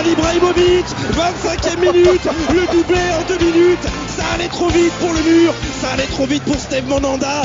[0.00, 5.20] Zlatan Ibrahimovic 25e minute Le doublé en deux minutes Ça allait trop vite pour le
[5.20, 7.42] mur Ça allait trop vite pour Steve Monanda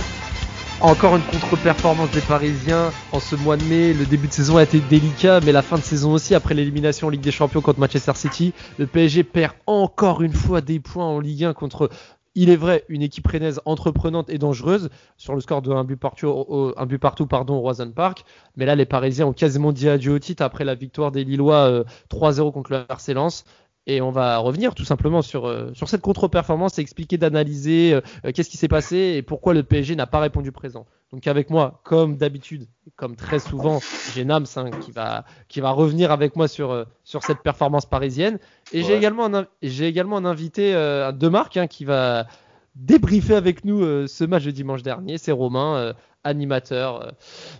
[0.82, 3.93] encore une contre-performance des Parisiens en ce mois de mai.
[3.93, 7.07] Le début de saison a été délicat, mais la fin de saison aussi, après l'élimination
[7.07, 8.54] en Ligue des Champions contre Manchester City.
[8.78, 11.90] Le PSG perd encore une fois des points en Ligue 1 contre,
[12.36, 15.96] il est vrai, une équipe rennaise entreprenante et dangereuse sur le score de un but
[15.96, 18.26] partout, au, un but Park.
[18.57, 21.70] Mais là, les Parisiens ont quasiment dit adieu au titre après la victoire des Lillois
[21.70, 23.14] euh, 3-0 contre le RC.
[23.88, 28.32] Et on va revenir tout simplement sur, euh, sur cette contre-performance et expliquer, d'analyser euh,
[28.32, 30.86] qu'est-ce qui s'est passé et pourquoi le PSG n'a pas répondu présent.
[31.16, 33.80] Donc avec moi, comme d'habitude, comme très souvent,
[34.14, 37.86] j'ai Nams hein, qui, va, qui va revenir avec moi sur, euh, sur cette performance
[37.86, 38.40] parisienne.
[38.74, 38.84] Et ouais.
[38.84, 42.28] j'ai également, un, j'ai également un invité euh, de marque hein, qui va
[42.76, 45.18] débriefer avec nous euh, ce match de dimanche dernier.
[45.18, 45.94] C'est Romain,
[46.26, 47.14] animateur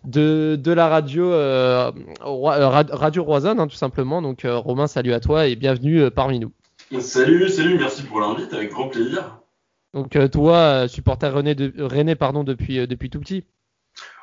[0.04, 4.22] de, de la radio euh, Radio Roisanne, hein, tout simplement.
[4.22, 6.52] Donc euh, Romain, salut à toi et bienvenue euh, parmi nous.
[7.00, 9.40] Salut, salut, merci pour l'invite, avec grand plaisir.
[9.94, 13.46] Donc toi, supporter René, de, René pardon, depuis, depuis tout petit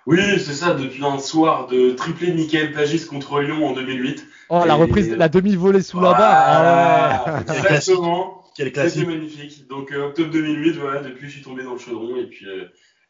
[0.07, 4.27] Oui, c'est ça, depuis un soir de triplé Michael Pagis contre Lyon en 2008.
[4.51, 4.69] Oh, et...
[4.69, 8.45] la reprise, la demi-volée sous la barre ah, Exactement.
[8.55, 9.67] C'était magnifique.
[9.67, 12.47] Donc octobre 2008, voilà, depuis je suis tombé dans le chaudron et puis...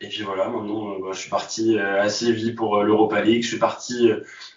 [0.02, 3.22] Et puis voilà, maintenant, euh, bah, je suis parti euh, à Séville pour euh, l'Europa
[3.22, 3.42] League.
[3.42, 4.10] Je suis parti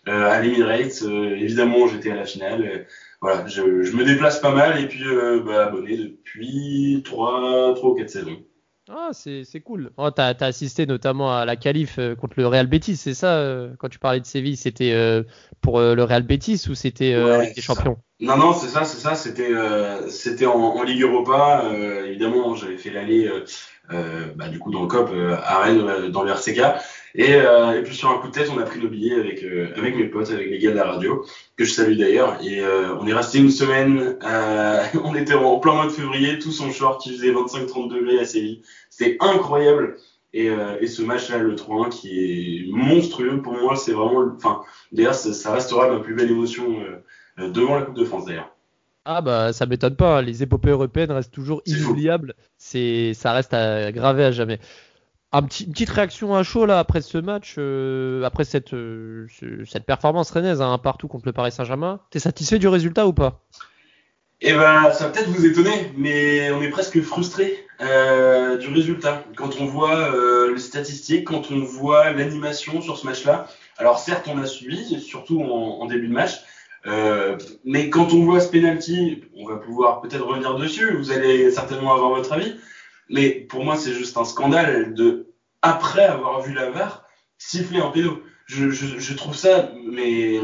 [0.08, 1.04] à l'Emirates.
[1.04, 2.88] évidemment, j'étais à la finale.
[3.22, 5.04] voilà, je, je, me déplace pas mal et puis
[5.46, 8.44] bah, abonné depuis 3, 3 ou 4 saisons.
[8.88, 9.92] Ah, c'est cool.
[9.98, 13.68] Oh, tu as, as, assisté notamment à la qualif contre le Real Betis, c'est ça
[13.80, 15.24] Quand tu parlais de Séville, c'était euh,
[15.62, 17.98] pour le Real Betis ou c'était ouais, des champions?
[18.20, 19.16] Non, non, c'est ça, c'est ça.
[19.16, 19.52] C'était
[20.10, 21.66] c'était en, en, Ligue Europa.
[22.06, 23.28] évidemment, j'avais fait l'aller
[23.90, 25.12] bah, du coup dans le COP
[25.44, 26.62] à Rennes, dans le RCK.
[27.18, 29.44] Et, et, puis sur un coup de tête, on a pris nos billets avec
[29.78, 31.26] avec mes potes, avec les gars de la radio,
[31.56, 32.38] que je salue d'ailleurs.
[32.44, 32.62] Et
[33.00, 34.18] on est resté une semaine.
[35.04, 38.26] on était en plein mois de février, tous en short, il faisait 25-30 degrés à
[38.26, 38.62] Séville.
[38.90, 39.98] C'était incroyable.
[40.36, 44.30] Et, euh, et, ce match-là, le 3-1, qui est monstrueux pour moi, c'est vraiment.
[44.36, 46.84] Enfin, d'ailleurs, ça, ça, restera ma plus belle émotion
[47.40, 48.54] euh, devant la Coupe de France, d'ailleurs.
[49.08, 53.92] Ah bah ça m'étonne pas, les épopées européennes restent toujours inoubliables, c'est ça reste à,
[53.92, 54.60] gravé à jamais.
[55.32, 59.28] Un petit, une petite réaction à chaud là après ce match, euh, après cette, euh,
[59.40, 62.00] ce, cette performance rennaise hein, partout contre le Paris Saint-Germain.
[62.10, 63.44] T'es satisfait du résultat ou pas?
[64.42, 69.24] Eh ben ça va peut-être vous étonner, mais on est presque frustré euh, du résultat.
[69.36, 70.10] Quand on voit
[70.52, 75.44] les statistiques, quand on voit l'animation sur ce match-là, alors certes on a suivi, surtout
[75.44, 76.42] en, en début de match,
[76.88, 81.50] euh, mais quand on voit ce penalty, on va pouvoir peut-être revenir dessus, vous allez
[81.52, 82.56] certainement avoir votre avis,
[83.10, 85.28] mais pour moi c'est juste un scandale de,
[85.62, 87.06] après avoir vu la VAR,
[87.38, 88.22] siffler en pédo.
[88.46, 90.40] Je, je, je trouve ça, mais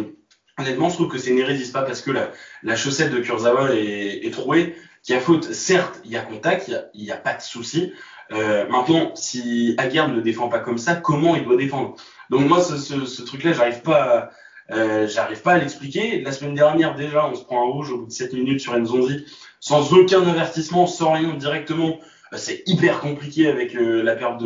[0.58, 2.32] honnêtement je trouve que c'est n'hérédise pas parce que la,
[2.64, 6.22] la chaussette de Kurzawa est, est trouée, qu'il y a faute, certes, il y a
[6.22, 7.94] contact, il n'y a, a, pas de souci.
[8.32, 11.96] Euh, maintenant, si Aguerd ne défend pas comme ça, comment il doit défendre?
[12.30, 14.32] Donc moi, ce, ce, ce truc-là, j'arrive pas, à,
[14.72, 16.22] euh, j'arrive pas à l'expliquer.
[16.22, 18.78] La semaine dernière, déjà, on se prend un rouge au bout de 7 minutes sur
[18.78, 19.26] Nzonzi,
[19.60, 22.00] sans aucun avertissement, sans rien directement.
[22.34, 24.44] C'est hyper compliqué avec euh, la perte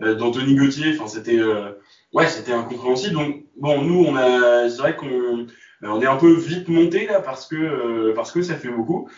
[0.00, 0.94] d'Anthony Gauthier.
[0.94, 1.40] Enfin, c'était
[2.12, 3.14] ouais, c'était incompréhensible.
[3.14, 5.46] Donc bon, nous, on a, c'est vrai qu'on
[5.82, 9.08] on est un peu vite monté là parce que parce que ça fait beaucoup.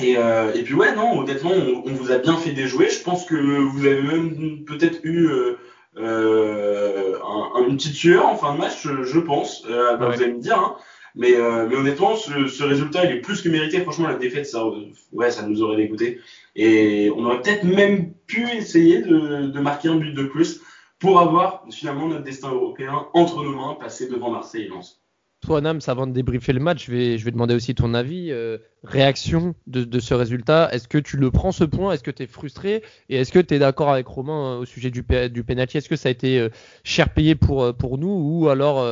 [0.00, 2.88] Et, euh, et, puis ouais, non, honnêtement, on, on, vous a bien fait déjouer.
[2.88, 5.58] Je pense que vous avez même peut-être eu euh, euh,
[5.96, 9.66] un, une petite sueur en fin de match, je, je pense.
[9.66, 10.16] bah, ouais.
[10.16, 10.58] Vous allez me dire.
[10.58, 10.76] Hein.
[11.16, 11.32] Mais,
[11.68, 13.80] mais honnêtement, ce, ce, résultat, il est plus que mérité.
[13.80, 14.64] Franchement, la défaite, ça,
[15.12, 16.20] ouais, ça nous aurait dégoûté.
[16.54, 20.60] Et on aurait peut-être même pu essayer de, de, marquer un but de plus
[21.00, 24.99] pour avoir finalement notre destin européen entre nos mains, passer devant Marseille et Lens.
[25.40, 28.30] Toi, Nams, avant de débriefer le match, je vais, je vais demander aussi ton avis.
[28.30, 30.68] Euh, réaction de, ce résultat.
[30.70, 31.92] Est-ce que tu le prends ce point?
[31.92, 32.82] Est-ce que tu es frustré?
[33.08, 35.78] Et est-ce que tu es d'accord avec Romain euh, au sujet du, du penalty?
[35.78, 36.50] Est-ce que ça a été euh,
[36.84, 38.10] cher payé pour, pour nous?
[38.10, 38.86] Ou alors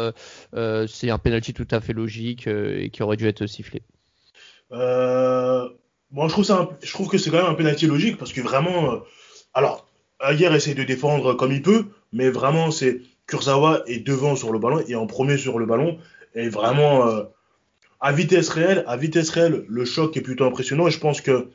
[0.88, 3.82] c'est un penalty tout à fait logique et qui aurait dû être sifflé?
[4.70, 8.40] Moi, je trouve, ça je trouve que c'est quand même un penalty logique parce que
[8.40, 9.00] vraiment.
[9.52, 9.86] alors,
[10.18, 13.02] Aguirre essaie de défendre comme il peut, mais vraiment, c'est.
[13.26, 15.98] Kurzawa est devant sur le ballon et en premier sur le ballon
[16.38, 17.24] et vraiment euh,
[18.00, 20.86] à vitesse réelle, à vitesse réelle, le choc est plutôt impressionnant.
[20.88, 21.48] Et je pense que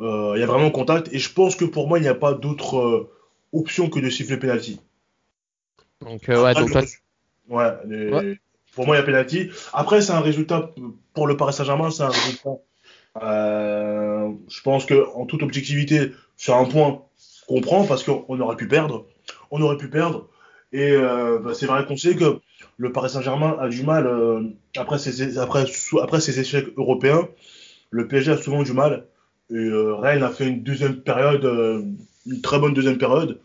[0.00, 1.08] Euh, il y a vraiment contact.
[1.12, 3.08] Et je pense que pour moi, il n'y a pas d'autre euh,
[3.52, 4.80] option que de siffler penalty.
[6.00, 6.82] Donc, ouais, Après, donc toi,
[7.48, 8.38] ouais, les- Ouais.
[8.74, 9.50] Pour moi, il y a penalty.
[9.72, 10.74] Après, c'est un résultat
[11.14, 12.56] pour le Paris Saint-Germain, c'est un résultat.
[13.22, 17.02] euh, je pense que en toute objectivité, c'est un point
[17.46, 19.06] qu'on prend parce qu'on aurait pu perdre.
[19.52, 20.28] On aurait pu perdre.
[20.72, 20.90] Et
[21.44, 22.40] bah, c'est vrai qu'on sait que
[22.76, 24.42] le Paris Saint-Germain a du mal euh,
[24.76, 25.64] après ses après
[26.02, 27.28] après ses échecs européens.
[27.90, 29.06] Le PSG a souvent du mal.
[29.50, 31.82] Et euh, Rennes a fait une deuxième période, euh,
[32.26, 33.40] une très bonne deuxième période,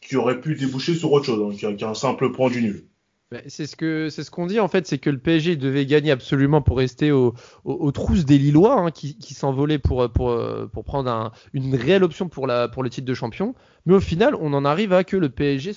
[0.00, 2.50] qui aurait pu déboucher sur autre chose, hein, qui, a, qui a un simple point
[2.50, 2.84] du nul.
[3.30, 3.76] Bah, C'est ce
[4.10, 7.34] ce qu'on dit en fait, c'est que le PSG devait gagner absolument pour rester au-
[7.64, 10.36] au- aux trousses des Lillois hein, qui, qui s'envolaient pour, pour,
[10.72, 13.54] pour prendre un- une réelle option pour, la, pour le titre de champion.
[13.86, 15.72] Mais au final, on en arrive à que le PSG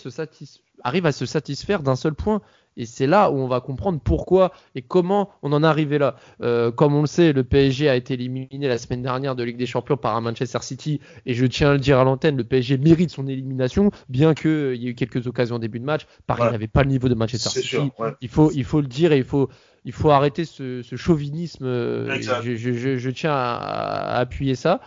[0.83, 2.41] arrive à se satisfaire d'un seul point.
[2.77, 6.15] Et c'est là où on va comprendre pourquoi et comment on en est arrivé là.
[6.41, 9.57] Euh, comme on le sait, le PSG a été éliminé la semaine dernière de Ligue
[9.57, 11.01] des Champions par un Manchester City.
[11.25, 14.75] Et je tiens à le dire à l'antenne, le PSG mérite son élimination, bien qu'il
[14.75, 16.05] y ait eu quelques occasions en début de match.
[16.27, 16.51] Paris Ouais.
[16.51, 17.67] n'avait pas le niveau de Manchester City.
[17.67, 18.13] sûr, ouais.
[18.21, 19.49] Il faut, il faut le dire et il faut,
[19.83, 21.65] il faut arrêter ce, ce chauvinisme.
[21.65, 22.05] euh.
[22.43, 24.81] Je, je- je- je tiens à, à appuyer ça.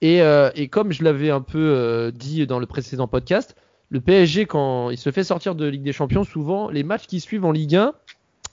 [0.00, 3.54] Et, euh, et comme je l'avais un peu euh, dit dans le précédent podcast,
[3.92, 7.20] le PSG, quand il se fait sortir de Ligue des Champions, souvent, les matchs qui
[7.20, 7.92] suivent en Ligue 1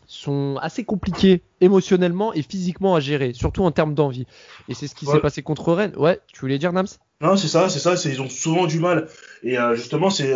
[0.06, 4.26] sont assez compliqués émotionnellement et physiquement à gérer, surtout en termes d'envie.
[4.68, 5.94] Et c'est ce qui s'est passé contre Rennes.
[5.96, 6.88] Ouais, tu voulais dire, Nams?
[7.22, 9.08] Non, c'est ça, c'est ça, ils ont souvent du mal.
[9.44, 10.34] Et euh, justement, c'est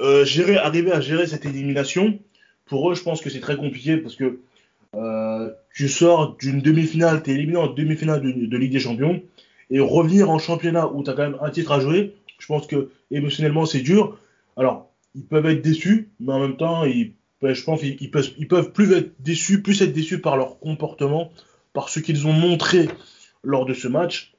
[0.00, 2.18] euh, gérer, arriver à gérer cette élimination.
[2.64, 4.40] Pour eux, je pense que c'est très compliqué parce que
[4.94, 9.20] euh, tu sors d'une demi-finale, tu es éliminé en demi-finale de, de Ligue des Champions
[9.70, 12.66] et revenir en championnat où tu as quand même un titre à jouer, je pense
[12.66, 14.18] que émotionnellement c'est dur.
[14.58, 18.10] Alors, ils peuvent être déçus, mais en même temps, ils, ben, je pense qu'ils ils
[18.10, 21.30] peuvent, ils peuvent plus être déçus, plus être déçus par leur comportement,
[21.72, 22.88] par ce qu'ils ont montré
[23.42, 24.34] lors de ce match.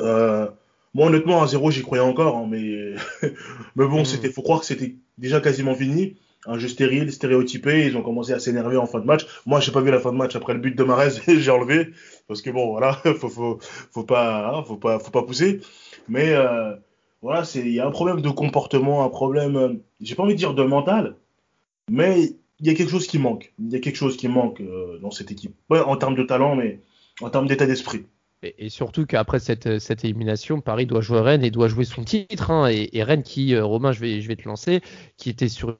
[0.00, 0.48] Euh,
[0.94, 2.94] moi, honnêtement, à zéro, j'y croyais encore, hein, mais,
[3.76, 4.04] mais bon, Mhm.
[4.04, 6.16] c'était, faut croire que c'était déjà quasiment fini.
[6.44, 9.24] Un jeu stérile, stéréotypé, ils ont commencé à s'énerver en fin de match.
[9.46, 11.90] Moi, j'ai pas vu la fin de match après le but de Marez, j'ai enlevé,
[12.26, 13.58] parce que bon, voilà, faut, faut,
[13.92, 15.60] faut pas, hein, faut pas, faut pas pousser.
[16.08, 16.74] Mais euh,
[17.22, 20.34] voilà, c'est, il y a un problème de comportement, un problème, euh, j'ai pas envie
[20.34, 21.16] de dire de mental,
[21.88, 23.52] mais il y a quelque chose qui manque.
[23.60, 25.54] Il y a quelque chose qui manque euh, dans cette équipe.
[25.70, 26.80] En termes de talent, mais
[27.20, 28.04] en termes d'état d'esprit.
[28.42, 32.50] Et, surtout qu'après cette, cette élimination, Paris doit jouer Rennes et doit jouer son titre.
[32.50, 32.68] hein.
[32.68, 34.80] et, Rennes qui, euh, Romain, je vais te lancer,
[35.16, 35.78] qui était sur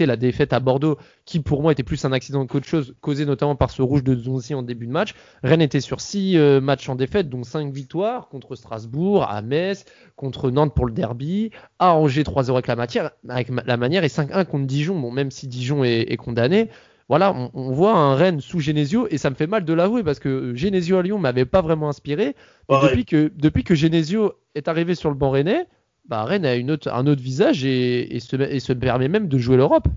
[0.00, 3.54] la défaite à Bordeaux, qui pour moi était plus un accident qu'autre chose, causé notamment
[3.54, 5.14] par ce rouge de Zonzi en début de match.
[5.42, 9.84] Rennes était sur 6 matchs en défaite, dont 5 victoires contre Strasbourg, à Metz,
[10.16, 14.08] contre Nantes pour le derby, à Angers 3-0 avec la, matière, avec la manière et
[14.08, 14.98] 5-1 contre Dijon.
[14.98, 16.70] Bon, même si Dijon est, est condamné,
[17.08, 20.02] voilà, on, on voit un Rennes sous Genesio et ça me fait mal de l'avouer
[20.02, 22.34] parce que euh, Genesio à Lyon m'avait pas vraiment inspiré.
[22.70, 25.66] Depuis que depuis que Genesio est arrivé sur le banc rennais,
[26.06, 29.88] bah Rennes a un autre visage et, se, et se permet même de jouer l'Europe.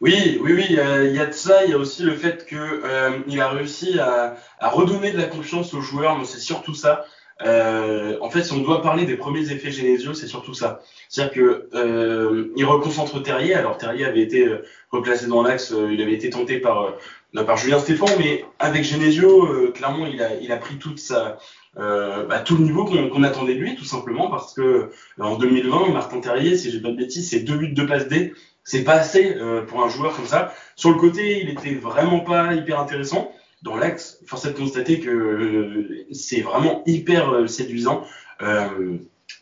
[0.00, 1.64] Oui, oui, oui, il y a- il y a de ça.
[1.64, 5.74] Il y a aussi le fait que euh, a réussi à, redonner de la confiance
[5.74, 6.16] aux joueurs.
[6.16, 7.04] Moi, c'est surtout ça.
[7.42, 10.80] Euh, en fait, si on doit parler des premiers effets Genesio, c'est surtout ça.
[11.08, 13.54] C'est-à-dire que euh, il reconcentre Terrier.
[13.54, 16.82] Alors Terrier avait été euh, replacé dans l'axe, euh, il avait été tenté par
[17.36, 21.38] euh, par Julien Stéphane, mais avec Genesio, clairement, il a il a pris toute sa
[21.76, 24.90] bah, tout le niveau qu'on attendait de lui, tout simplement parce que
[25.20, 28.32] en 2020, Martin Terrier, si j'ai pas de bêtises, c'est deux buts de passe D.
[28.64, 29.36] C'est pas assez
[29.68, 30.54] pour un joueur comme ça.
[30.74, 33.30] Sur le côté, il était vraiment pas hyper intéressant.
[33.62, 38.04] Dans l'axe, force est de constater que euh, c'est vraiment hyper euh, séduisant.
[38.40, 38.96] Euh,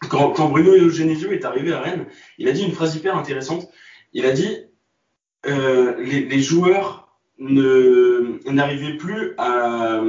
[0.09, 2.07] quand, Bruno Genesio est arrivé à Rennes,
[2.39, 3.69] il a dit une phrase hyper intéressante.
[4.13, 4.59] Il a dit
[5.45, 10.01] les, joueurs ne n'arrivaient plus à,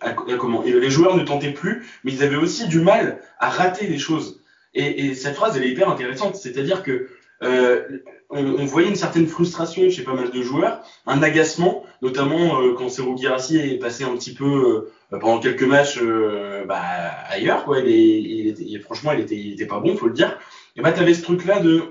[0.00, 3.50] à- à comment les joueurs ne tentaient plus, mais ils avaient aussi du mal à
[3.50, 4.42] rater les choses.
[4.74, 6.36] Et, et cette phrase, elle est hyper intéressante.
[6.36, 7.08] C'est-à-dire que
[7.42, 7.82] euh,
[8.30, 12.74] on, on voyait une certaine frustration chez pas mal de joueurs, un agacement, notamment euh,
[12.74, 14.44] quand Serou Guirassy est passé un petit peu
[15.12, 16.80] euh, pendant quelques matchs euh, bah,
[17.28, 17.64] ailleurs.
[17.64, 17.80] Quoi.
[17.80, 20.38] Il est, il était- franchement, il était, il était pas bon, faut le dire.
[20.76, 21.82] Et bah, t'avais ce truc-là de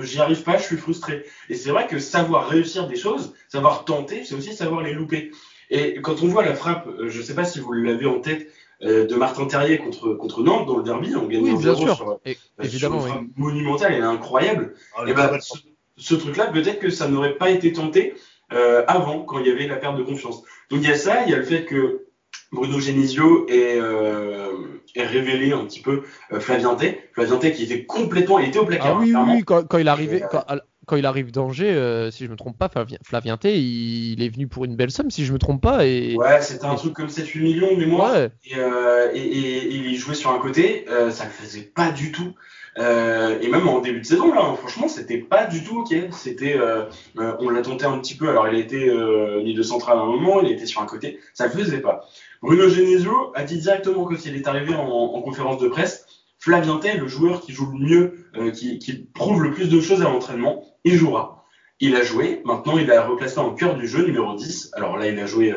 [0.00, 1.24] j'y arrive pas, je suis frustré.
[1.48, 5.30] Et c'est vrai que savoir réussir des choses, savoir tenter, c'est aussi savoir les louper.
[5.70, 8.46] Et quand on voit la frappe, euh, je sais pas si vous l'avez en tête,
[8.84, 11.96] de Martin Terrier contre, contre Nantes dans le derby, on gagne Oui, 1-0 bien sûr.
[11.96, 13.10] sur, Et- sur évidemment, oui.
[13.36, 14.74] monumentale, elle est incroyable.
[14.96, 15.58] Ah, Et bah, travail- ce,
[15.96, 18.14] ce truc-là, peut-être que ça n'aurait pas été tenté
[18.52, 20.42] euh, avant, quand il y avait la perte de confiance.
[20.70, 22.04] Donc il y a ça, il y a le fait que
[22.52, 24.52] Bruno Genesio est, euh,
[24.96, 27.00] révélé un petit peu euh, Flavienté.
[27.12, 28.96] Flavienté qui était complètement, il était au placard.
[28.98, 30.44] Ah oui, oui, oui, quand, quand il arrivait, Et, euh, quand,
[30.86, 34.28] quand il arrive d'Angers, euh, si je me trompe pas, Flavien- Flavienté, il, il est
[34.28, 35.86] venu pour une belle somme, si je me trompe pas.
[35.86, 38.12] Et Ouais, c'était un truc comme 7-8 millions de mémoire.
[38.14, 38.30] Ouais.
[38.44, 41.90] Et, euh, et, et- et il jouait sur un côté, euh, ça le faisait pas
[41.90, 42.32] du tout.
[42.76, 45.94] Et même en début de saison, là, hein, franchement, c'était pas du tout ok.
[46.10, 46.58] C'était,
[47.16, 48.28] on l'a tenté un petit peu.
[48.28, 51.46] Alors, il été euh, milieu central à un moment, il était sur un côté, ça
[51.46, 52.04] le faisait pas.
[52.44, 56.04] Bruno Genesio a dit directement quand il est arrivé en, en conférence de presse,
[56.38, 59.80] Flavien Tay, le joueur qui joue le mieux, euh, qui, qui prouve le plus de
[59.80, 61.46] choses à l'entraînement, il jouera.
[61.80, 64.72] Il a joué, maintenant il a replacé en cœur du jeu numéro 10.
[64.74, 65.54] Alors là, il a joué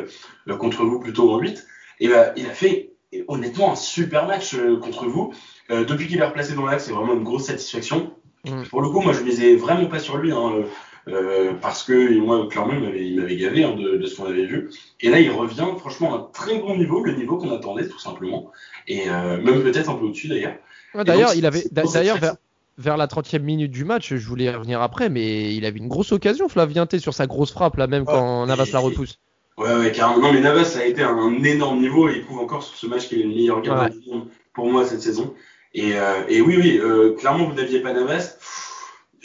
[0.48, 1.67] euh, contre vous plutôt en 8.
[2.00, 2.94] Et ben, il a fait
[3.27, 5.34] honnêtement un super match euh, contre vous.
[5.70, 8.13] Depuis qu'il est replacé dans l'axe, c'est vraiment une grosse satisfaction.
[8.46, 8.63] Mm.
[8.70, 10.63] Pour le coup, moi je misais vraiment pas sur lui, hein,
[11.08, 14.70] euh, parce que moi clairement il m'avait- gavé hein, de, de ce qu'on avait vu.
[15.02, 18.00] Et là, il revient franchement à un très bon niveau, le niveau qu'on attendait tout
[18.00, 18.52] simplement,
[18.88, 20.56] et euh, même peut-être un peu au-dessus d'ailleurs.
[20.96, 22.36] Ouais, D'ailleurs, il avait d'ailleurs vers,
[22.78, 25.88] vers la 30e minute du match, je voulais y revenir après, mais il avait une
[25.88, 29.20] grosse occasion, Flavienté, sur sa grosse frappe là même quand Navas la repousse.
[29.58, 30.22] Ouais, ouais, carrément.
[30.22, 32.86] Non, mais Navas, ça a été un énorme niveau et il prouve encore sur ce
[32.86, 34.20] match qu'il est le meilleur gardien Ouais.
[34.54, 35.34] pour moi cette saison.
[35.74, 38.36] Et, euh, et oui, oui, clairement, vous n'aviez pas Navas.
[38.38, 38.66] pff,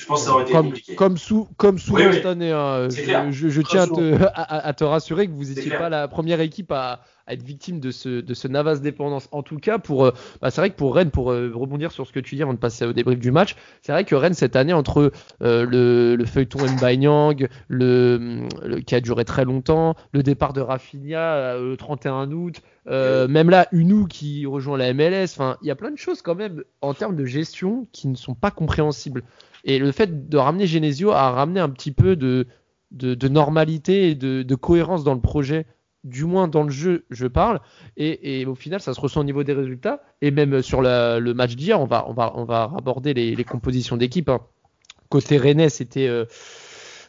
[0.02, 0.94] Je pense que ça aurait été Comme, compliqué.
[0.96, 2.14] comme, sous, comme souvent Oui, oui.
[2.16, 2.88] cette année, hein.
[2.90, 6.40] Je, tiens à te, à, à- à te rassurer que vous n'étiez pas la première
[6.40, 9.28] équipe à, à être victime de ce, de ce Navas dépendance.
[9.30, 12.04] En tout cas, pour, euh, bah, c'est vrai que pour Rennes, pour euh, rebondir sur
[12.08, 14.34] ce que tu dis avant de passer au débrief du match, c'est vrai que Rennes
[14.34, 19.94] cette année entre euh, le, le feuilleton Mbanyang, le, le- qui a duré très longtemps,
[20.12, 24.92] le départ de Rafinha euh, le 31 août, euh, même là Unou qui rejoint la
[24.92, 28.16] MLS, il y a plein de choses quand même en termes de gestion qui ne
[28.16, 29.22] sont pas compréhensibles.
[29.64, 32.46] Et le fait de ramener Genesio a ramené un petit peu de,
[32.90, 35.66] de, de normalité et de, de cohérence dans le projet,
[36.04, 37.60] du moins dans le jeu, je parle.
[37.96, 40.02] Et, et au final, ça se ressent au niveau des résultats.
[40.20, 43.36] Et même sur la- le match d'hier, on va, on, va, on va aborder les,
[43.36, 44.28] les compositions d'équipe.
[44.28, 44.40] hein.
[45.08, 46.08] Côté Rennais, c'était.
[46.08, 46.24] euh,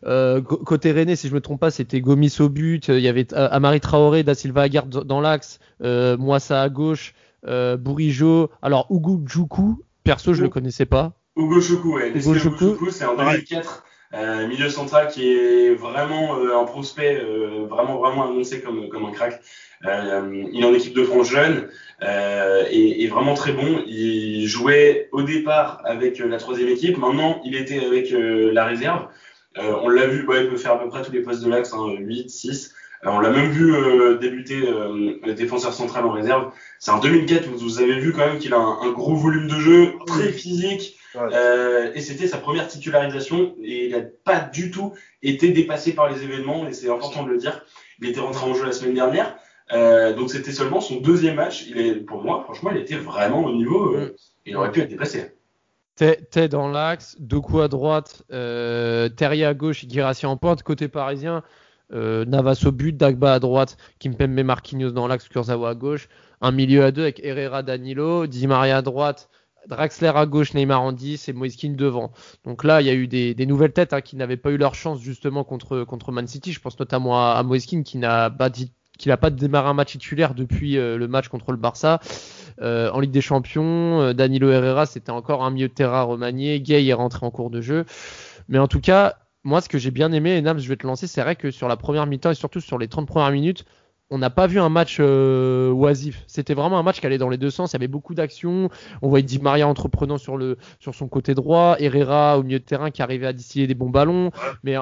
[0.06, 2.90] euh, côté Rennais, si je me trompe pas, c'était Gomis au but.
[2.90, 7.16] Il y avait euh, Amari Traoré, Da Silva Aguerd dans l'axe, euh, Moissa à gauche,
[7.48, 8.50] euh, Bourigeau.
[8.62, 11.14] Alors, Ugu Djoukou, perso, je le connaissais pas.
[11.36, 12.12] Hugo Choukou, ouais.
[12.16, 12.90] Hugo Choukou.
[12.92, 13.84] C'est en 2004.
[14.16, 19.06] Euh, milieu central qui est vraiment euh, un prospect, euh, vraiment vraiment annoncé comme, comme
[19.06, 19.42] un crack.
[19.86, 21.68] Euh, il est en équipe de France jeune
[22.04, 23.82] euh, et, et vraiment très bon.
[23.88, 26.98] Il jouait au départ avec euh, la troisième équipe.
[27.00, 29.08] Maintenant, il était avec euh, la réserve.
[29.58, 31.74] Euh, on l'a vu, il peut faire à peu près tous les postes de l'axe,
[31.74, 32.74] hein, 8, 6.
[33.06, 36.52] Euh, on l'a même vu euh, débuter euh, défenseur central en réserve.
[36.78, 39.48] C'est en 2004, vous, vous avez vu quand même qu'il a un, un gros volume
[39.48, 41.00] de jeu, très physique.
[41.16, 41.22] Ouais.
[41.34, 46.10] Euh, et c'était sa première titularisation et il n'a pas du tout été dépassé par
[46.10, 47.66] les événements et c'est important de le dire.
[48.02, 49.38] Il était rentré en jeu la semaine dernière,
[49.72, 51.66] euh, donc c'était seulement son deuxième match.
[51.68, 53.96] Il est, pour moi, franchement, il était vraiment au niveau.
[53.96, 54.16] Euh,
[54.46, 55.32] il aurait pu être dépassé.
[55.96, 60.64] T'es dans l'axe, Doku à droite, euh, Terrier à gauche, Guirassi en pointe.
[60.64, 61.44] Côté parisien,
[61.94, 66.10] euh, Navas au but, Dagba à droite, Kimpembe Marquinhos dans l'axe, Kurzawa à gauche.
[66.42, 69.30] Un milieu à deux avec Herrera, Danilo, Di Maria à droite,
[69.68, 72.12] Draxler à gauche, Neymar en 10 et Moiskin devant.
[72.44, 74.76] Donc là, il y a eu des, nouvelles têtes hein, qui n'avaient pas eu leur
[74.76, 76.52] chance justement contre, contre Man City.
[76.52, 80.34] Je pense notamment à, à Moiskin qui n'a pas dit qu'il démarré un match titulaire
[80.34, 82.00] depuis euh, le match contre le Barça.
[82.62, 86.62] Euh, en Ligue des Champions, euh, Danilo Herrera, c'était encore un milieu de terrain remanié.
[86.62, 87.86] Gay est rentré en cours de jeu.
[88.48, 90.86] Mais en tout cas, moi, ce que j'ai bien aimé, et Nams, je vais te
[90.86, 93.66] lancer, c'est vrai que sur la première mi-temps et surtout sur les 30 premières minutes,
[94.14, 96.24] on n'a pas vu un match euh, oisif.
[96.28, 97.72] C'était vraiment un match qui allait dans les deux sens.
[97.72, 98.70] Il y avait beaucoup d'actions.
[99.02, 102.64] On voyait Di Maria entreprenant sur, le, sur son côté droit, Herrera au milieu de
[102.64, 104.30] terrain qui arrivait à distiller des bons ballons.
[104.62, 104.76] Mais,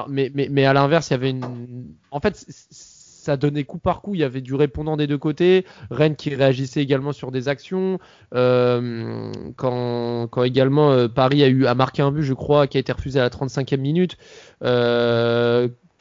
[0.66, 1.86] à l'inverse, il y avait une.
[2.10, 4.14] En fait, ça donnait coup par coup.
[4.14, 5.64] Il y avait du répondant des deux côtés.
[5.90, 7.98] Rennes qui réagissait également sur des actions.
[8.34, 13.18] Euh, quand, également euh, Paris a marqué un but, je crois, qui a été refusé
[13.18, 14.18] à la 35e minute.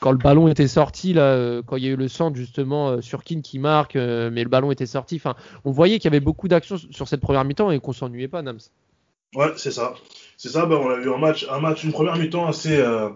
[0.01, 2.89] Quand le ballon était sorti, là, euh, quand il y a eu le centre justement
[2.89, 5.15] euh, sur Keane qui marque, euh, mais le ballon était sorti.
[5.17, 8.27] Enfin, on voyait qu'il y avait beaucoup d'actions sur cette première mi-temps et qu'on s'ennuyait
[8.27, 8.59] pas, Nams.
[9.35, 9.95] Ouais, c'est ça.
[10.37, 12.77] C'est ça, ben, on a vu un match, un match, une première mi-temps assez.
[12.77, 13.09] euh,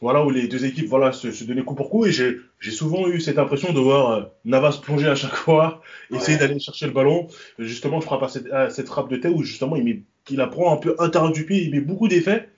[0.00, 2.06] voilà, où les deux équipes voilà, se, se donnaient coup pour coup.
[2.06, 6.38] Et j'ai souvent eu cette impression de voir euh, Navas plonger à chaque fois, essayer
[6.38, 6.38] Ouais.
[6.38, 7.28] d'aller chercher le ballon.
[7.58, 10.38] Justement, je frappe à cette, à cette frappe de tête où justement il, met, il
[10.38, 12.48] la prend un peu intérieur du pied, il met beaucoup d'effets.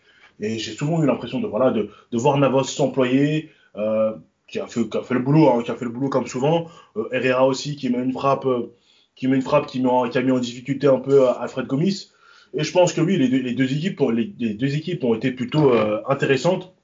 [0.41, 3.50] Et j'ai souvent eu l'impression de, voilà, de, de voir Navas s'employer.
[3.76, 4.12] Euh,
[4.47, 6.26] qui a fait, qui a fait le boulot, hein, qui a fait le boulot comme
[6.26, 6.69] souvent.
[6.97, 8.73] Euh, Herrera aussi, qui met une frappe, euh,
[9.17, 11.67] qui met une frappe qui, met en- qui a mis en difficulté un peu Alfred
[11.67, 12.11] Gomis.
[12.57, 15.03] Et je pense que oui, les deux, les deux équipes, ont, les, les deux équipes
[15.03, 15.73] ont été plutôt
[16.09, 16.75] intéressantes.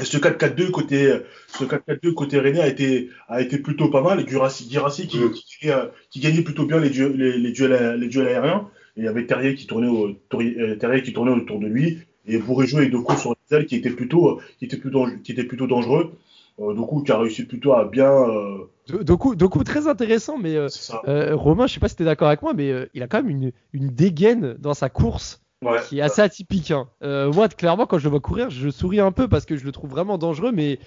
[0.00, 4.26] Et ce 4-4-2 côté, ce 4-4-2 côté René a été, a été plutôt pas mal.
[4.28, 5.32] Girassi, Girassi qui, Mm.
[5.32, 5.68] qui,
[6.10, 8.68] qui gagnait plutôt bien les, duels- les, les duels, les duels aériens.
[8.96, 11.98] Et il y avait Terrier qui tournait, au, Terrier qui tournait autour de lui.
[12.26, 15.32] Et Bourigeau et Doku sur les ailes qui étaient plutôt, euh, qui étaient plutôt, qui
[15.32, 16.12] étaient plutôt dangereux.
[16.58, 20.56] Euh, Doku qui a réussi plutôt à bien, euh, Do- Doku, Doku très intéressant, mais
[20.56, 20.68] euh,
[21.06, 23.18] euh, Romain, je sais pas si t'es d'accord avec moi, mais euh, il a quand
[23.22, 25.78] même une, une dégaine dans sa course Ouais.
[25.88, 26.70] qui est assez atypique.
[26.70, 26.88] hein.
[27.02, 29.64] Euh, moi, clairement, quand je le vois courir, je souris un peu parce que je
[29.64, 30.78] le trouve vraiment dangereux, mais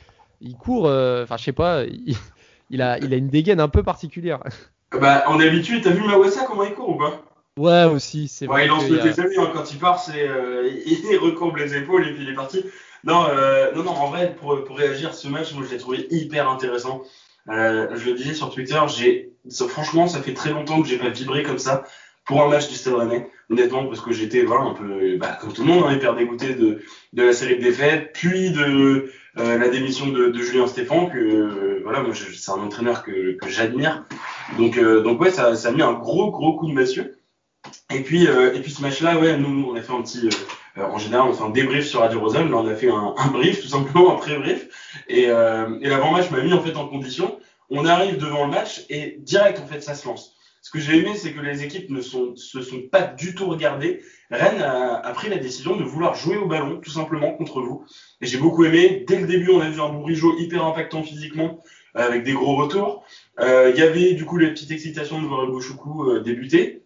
[0.41, 2.15] il court, euh, enfin, je sais pas, il,
[2.69, 4.39] il a, il a une dégaine un peu particulière.
[4.91, 7.22] Bah, on est habitué, t'as vu Mawassa comment il court ou pas?
[7.60, 8.66] Ouais, aussi, c'est Ouais, vrai.
[8.66, 12.08] il lance le y a- hein, quand il part, c'est, euh, il recourbe les épaules
[12.08, 12.63] et puis il est parti.
[13.04, 16.08] Non, euh, non, non, en vrai, pour, pour réagir, ce match, moi, je l'ai trouvé
[16.10, 17.01] hyper intéressant.
[17.50, 20.98] Euh, je le disais sur Twitter, j'ai, ça- franchement, ça fait très longtemps que j'ai
[20.98, 21.84] pas vibré comme ça
[22.25, 25.51] pour un match du Stade Rennais, honnêtement, parce que j'étais, voilà, un peu, bah, comme
[25.51, 26.80] tout le monde, hein, hyper dégoûté de,
[27.13, 31.18] de la série de défaites, puis de euh, la démission de, de Julien Stéphan, que,
[31.18, 34.06] euh, voilà, moi, c'est un entraîneur que, que j'admire.
[34.58, 37.01] Donc, euh, donc ouais, ça, ça a mis un gros, gros coup de massue.
[37.94, 40.30] Et puis, euh, et puis ce match-là, ouais, nous, on a fait un petit,
[40.78, 42.50] euh, en général, on fait un débrief sur Radio Rosal.
[42.50, 44.68] Là, on a fait un, un brief, tout simplement, un pré-brief.
[45.08, 47.39] Et, euh, et l'avant-match m'a mis en fait en condition.
[47.70, 50.36] On arrive devant le match et direct, en fait, ça se lance.
[50.62, 53.48] Ce que j'ai aimé, c'est que les équipes ne sont, se sont pas du tout
[53.48, 54.01] regardées.
[54.30, 57.86] Rennes a, a pris la décision de vouloir jouer au ballon, tout simplement, contre vous.
[58.22, 59.06] Et j'ai beaucoup aimé.
[59.08, 61.63] Dès le début, on a vu un Bourigeau hyper impactant physiquement,
[61.96, 63.04] euh, avec des gros retours.
[63.39, 66.84] Euh, Il y avait du coup la petite excitation de voir Gauchoukou euh, débuter.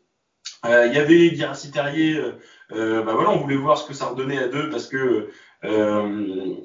[0.66, 2.18] Euh, Il y avait Guirassi Terrier.
[2.18, 2.32] Euh,
[2.72, 5.30] euh, bah voilà, on voulait voir ce que ça redonnait à deux parce que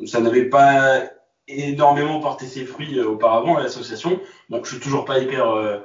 [0.07, 1.03] ça n'avait pas
[1.47, 4.21] énormément porté ses fruits auparavant à l'association.
[4.51, 5.79] Donc je suis toujours pas hyper euh,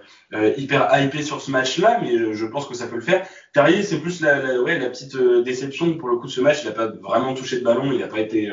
[0.57, 3.25] hyper hypé sur ce match-là, mais je, pense que ça peut le faire.
[3.53, 6.59] Terrier, c'est plus la, la, ouais, la petite déception pour le coup de ce match.
[6.63, 8.51] Il n'a pas vraiment touché de ballon, il n'a pas été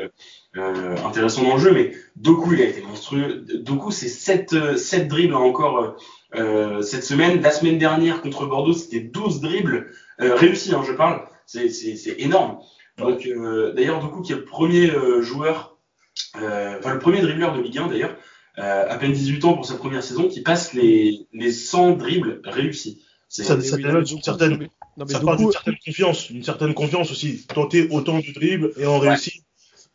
[0.57, 3.45] euh, intéressant dans le jeu, mais Doku, il a été monstrueux.
[3.61, 5.97] Doku, c'est 7, 7 dribbles encore
[6.35, 7.41] euh, cette semaine.
[7.43, 11.23] La semaine dernière contre Bordeaux, c'était 12 dribbles euh, réussis, hein, je parle.
[11.47, 12.59] C'est, c'est, c'est énorme.
[12.99, 15.79] Donc, euh, d'ailleurs, Doku, qui est le premier euh, joueur,
[16.41, 18.15] euh, enfin le premier dribbleur de Ligue 1 d'ailleurs,
[18.59, 22.41] euh, à peine 18 ans pour sa première saison, qui passe les, les 100 dribbles
[22.45, 23.03] réussis.
[23.29, 26.31] C'est, Ça- ça dénote une certaine- non, mais- non, mais ça Doku- d'une certaine confiance,
[26.31, 27.47] une certaine confiance aussi.
[27.47, 29.11] Tenter autant de dribbles et en Ouais.
[29.11, 29.33] réussir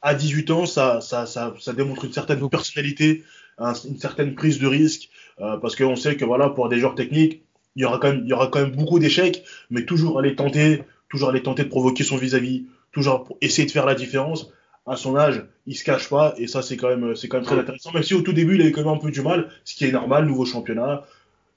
[0.02, 3.24] à 18 ans, ça, ça, ça, ça démontre une certaine personnalité,
[3.58, 5.10] un- une certaine prise de risque,
[5.42, 7.44] euh, parce qu'on sait que voilà, pour des joueurs techniques,
[7.76, 10.36] il y aura quand même, il y aura quand même beaucoup d'échecs, mais toujours aller
[10.36, 14.52] tenter, toujours aller tenter de provoquer son vis-à-vis, toujours pour essayer de faire la différence.
[14.88, 17.46] À son âge, il se cache pas, et ça c'est quand même, c'est quand même
[17.46, 17.92] très intéressant.
[17.92, 19.84] Même si au tout début il avait quand même un peu du mal, ce qui
[19.86, 21.04] est normal, nouveau championnat,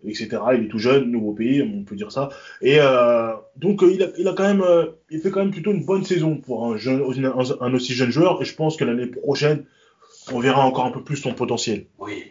[0.04, 0.28] etc.
[0.56, 2.30] Il est tout jeune, nouveau pays, on peut dire ça.
[2.62, 5.72] Et euh, donc il, a, il a quand même, euh, il fait quand même plutôt
[5.72, 8.40] une bonne saison pour un, jeune, un, un aussi jeune joueur.
[8.40, 9.64] Et je pense que l'année prochaine,
[10.32, 11.86] on verra encore un peu plus son potentiel.
[11.98, 12.24] oui.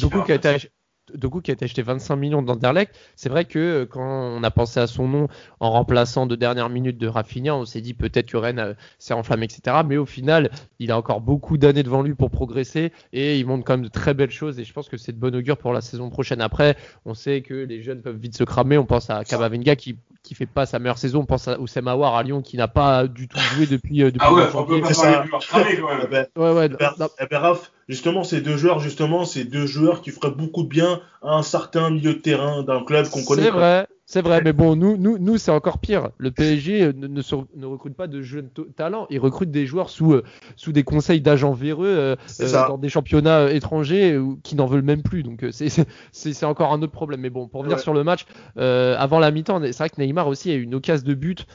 [0.00, 0.68] Doku, qui a été ach-
[1.14, 4.50] Doku qui a été acheté 25 millions d'Anderlecht, c'est vrai que euh, quand on a
[4.50, 5.28] pensé à son nom
[5.60, 9.14] en remplaçant de dernière minute de Rafinha, on s'est dit peut-être que Rennes euh, s'est
[9.14, 9.78] enflammé, etc.
[9.86, 13.64] Mais au final, il a encore beaucoup d'années devant lui pour progresser et il montre
[13.64, 15.72] quand même de très belles choses et je pense que c'est de bon augure pour
[15.72, 16.40] la saison prochaine.
[16.40, 18.78] Après, on sait que les jeunes peuvent vite se cramer.
[18.78, 21.20] On pense à Kamavinga qui qui fait pas sa meilleure saison.
[21.20, 24.10] On pense à Oussem Aouar à Lyon qui n'a pas du tout joué depuis, euh,
[24.10, 26.10] depuis Ah ouais, on peut pas parler de cramés quand Eh même.
[26.10, 30.30] ben, Ouais, ouais, non, Raph, justement, ces deux joueurs, justement, ces deux joueurs qui feraient
[30.30, 33.42] beaucoup de bien à un certain milieu de terrain d'un club qu'on connaît.
[33.42, 36.10] C'est vrai, c'est vrai, mais bon, nous, nous, nous c'est encore pire.
[36.16, 39.66] Le PSG euh, ne, ne, se- ne recrute pas de jeunes talents, il recrute des
[39.66, 40.22] joueurs sous, euh,
[40.56, 45.02] sous des conseils d'agents véreux euh, euh, dans des championnats étrangers qui n'en veulent même
[45.02, 45.22] plus.
[45.22, 47.20] Donc c'est- encore un autre problème.
[47.20, 47.82] Mais bon, pour venir Ouais.
[47.82, 48.24] sur le match,
[48.56, 51.46] avant la mi-temps, c'est vrai que Neymar aussi a eu une occasion de but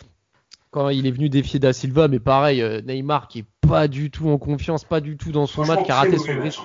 [0.75, 4.11] quand il est venu défier Da Silva, mais pareil, euh, Neymar qui est pas du
[4.11, 6.59] tout en confiance, pas du tout dans son match, qui a raté son match.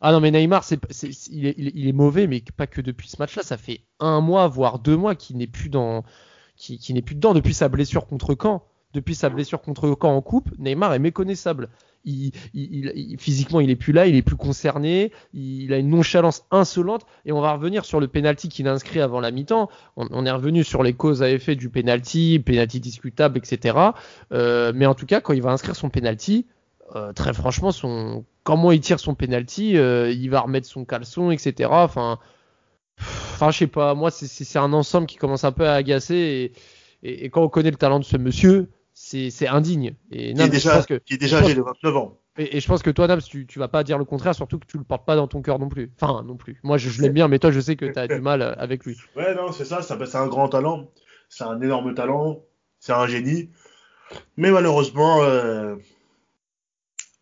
[0.00, 2.40] Ah non, mais Neymar, c'est, c'est- c'est- il, est, il est- il est mauvais, mais
[2.56, 3.42] pas que depuis ce match-là.
[3.42, 6.04] Ça fait un mois, voire deux mois qu'il n'est plus dans,
[6.56, 8.62] qui, qui n'est plus dedans depuis sa blessure contre Caen.
[8.94, 11.68] Depuis sa blessure contre Caen en coupe, Neymar est méconnaissable.
[12.04, 17.06] Physiquement, il est plus là, il est plus concerné, il, a une nonchalance insolente.
[17.24, 19.68] Et on va revenir sur le penalty qu'il a inscrit avant la mi-temps.
[19.96, 23.78] On, est revenu sur les causes à effet du penalty, penalty discutable, etc.
[24.32, 26.46] Euh, mais en tout cas, quand il va inscrire son penalty,
[26.96, 27.70] euh, très franchement,
[28.42, 31.70] comment il tire son penalty, euh, il va remettre son caleçon, etc.
[31.72, 32.18] Enfin,
[32.98, 33.94] enfin, je sais pas.
[33.94, 36.52] Moi, c'est- un ensemble qui commence un peu à agacer.
[37.04, 38.68] Et quand on connaît le talent de ce monsieur,
[39.30, 39.94] c'est indigne.
[40.10, 41.62] Et Qui Nams, est je déjà, pense que qui est déjà je pense- âgé de
[41.64, 42.18] 29 ans.
[42.38, 44.58] et, et je pense que toi, Nams, tu, tu vas pas dire le contraire, surtout
[44.58, 45.92] que tu le portes pas dans ton cœur non plus.
[46.00, 46.58] Enfin, non plus.
[46.62, 48.54] Moi, je, je l'aime bien, mais toi, je sais que tu as du mal euh,
[48.56, 48.96] avec lui.
[49.16, 50.90] Ouais, non, c'est ça, ça c'est un grand talent.
[51.28, 52.42] C'est un énorme talent.
[52.80, 53.50] C'est un génie.
[54.36, 55.76] Mais malheureusement, euh,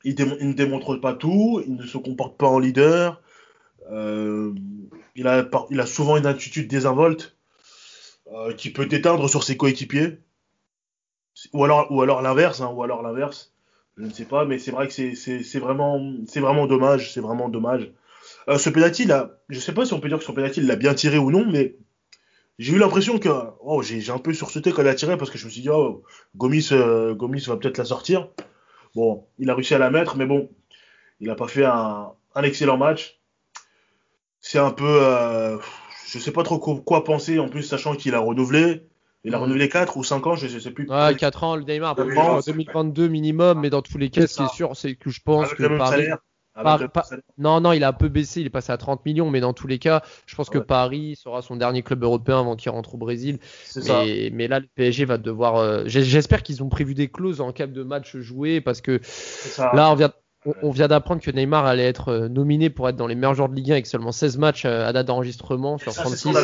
[0.05, 3.21] il, ne démontre pas tout, il ne se comporte pas en leader.
[3.93, 4.55] Euh,
[5.17, 7.37] il, a, il a souvent une attitude désinvolte
[8.33, 10.19] euh, qui peut éteindre sur ses coéquipiers.
[11.53, 13.53] Ou alors, ou alors l'inverse, hein, ou alors l'inverse.
[13.97, 16.01] Je ne sais pas, mais c'est vrai que c'est vraiment,
[16.37, 17.13] vraiment dommage.
[17.13, 17.93] C'est vraiment dommage.
[18.49, 20.77] Euh, ce penalty, là, je sais pas si on peut dire que son penalty, l'a
[20.77, 21.77] bien tiré ou non, mais
[22.59, 23.29] j'ai eu l'impression que
[23.61, 25.71] oh, j'ai un peu sursauté quand il a tiré parce que je me suis dit,
[25.71, 26.03] oh,
[26.37, 28.29] Gomis, euh, Gomis va peut-être la sortir.
[28.95, 30.51] Bon, il a réussi à la mettre, mais bon,
[31.21, 33.21] il n'a pas fait un, excellent match.
[34.41, 34.85] C'est un peu.
[35.03, 35.59] Euh,
[36.07, 38.83] je sais pas trop quoi penser, en plus, sachant qu'il a renouvelé.
[39.25, 40.89] Il a renouvelé 4 ou 5 ans, je, ne sais plus.
[40.89, 44.55] Ouais, 4 ans, le Neymar, 2022 minimum, mais dans tous les cas, ce qui est
[44.55, 46.09] sûr, c'est que je pense que Paris,
[47.39, 49.53] non, non, il a un peu baissé, il est passé à 30 millions, mais dans
[49.53, 52.95] tous les cas, je pense que Paris sera son dernier club européen avant qu'il rentre
[52.95, 53.39] au Brésil.
[53.87, 55.57] Mais, mais, là, le PSG va devoir.
[55.57, 59.01] Euh, j'espère qu'ils ont prévu des clauses en cas de match joué, parce que
[59.59, 60.13] là, on vient,
[60.63, 63.49] on, vient d'apprendre que Neymar allait être euh, nominé pour être dans les meilleurs joueurs
[63.49, 66.37] de Ligue 1 avec seulement 16 matchs euh, à date d'enregistrement sur 36.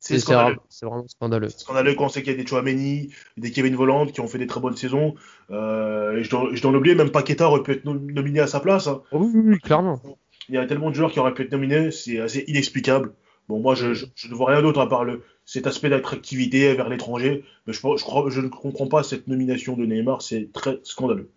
[0.00, 1.48] C'est vraiment scandaleux.
[1.48, 4.38] Scandaleux quand on sait qu'il y a des Chouameni, des Kevin Voland qui ont fait
[4.38, 5.14] des très bonnes saisons.
[5.50, 8.86] Euh, je dois, l'oublier, même Paqueta aurait pu être nominé à sa place.
[8.86, 9.02] Hein.
[9.12, 10.00] Oui, oui, clairement.
[10.48, 13.12] Il y a tellement de joueurs qui auraient pu être nominés, c'est assez inexplicable.
[13.48, 17.44] Bon, moi, je, ne vois rien d'autre à part le, cet aspect d'attractivité vers l'étranger.
[17.66, 21.30] Mais je, je, crois, je ne comprends pas cette nomination de Neymar, c'est très scandaleux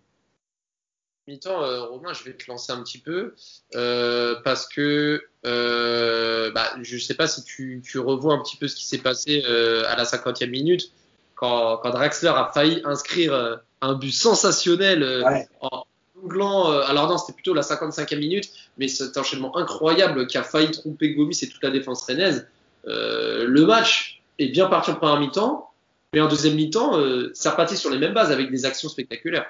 [1.32, 3.34] mi-temps, euh, Romain, je vais te lancer un petit peu
[3.74, 8.56] euh, parce que euh, bah, je ne sais pas si tu, tu, revois un petit
[8.56, 10.92] peu ce qui s'est passé à la 50e minute
[11.34, 15.24] quand, quand, Draxler a failli inscrire un but sensationnel
[15.60, 16.70] en jonglant.
[16.82, 21.14] alors non, c'était plutôt la 55e minute, mais cet enchaînement incroyable qui a failli tromper
[21.14, 22.46] Gomis et toute la défense rennaise.
[22.84, 25.70] le match est bien parti en première mi-temps,
[26.12, 26.92] mais en deuxième mi-temps,
[27.32, 29.46] ça repartit sur les mêmes bases avec des actions spectaculaires.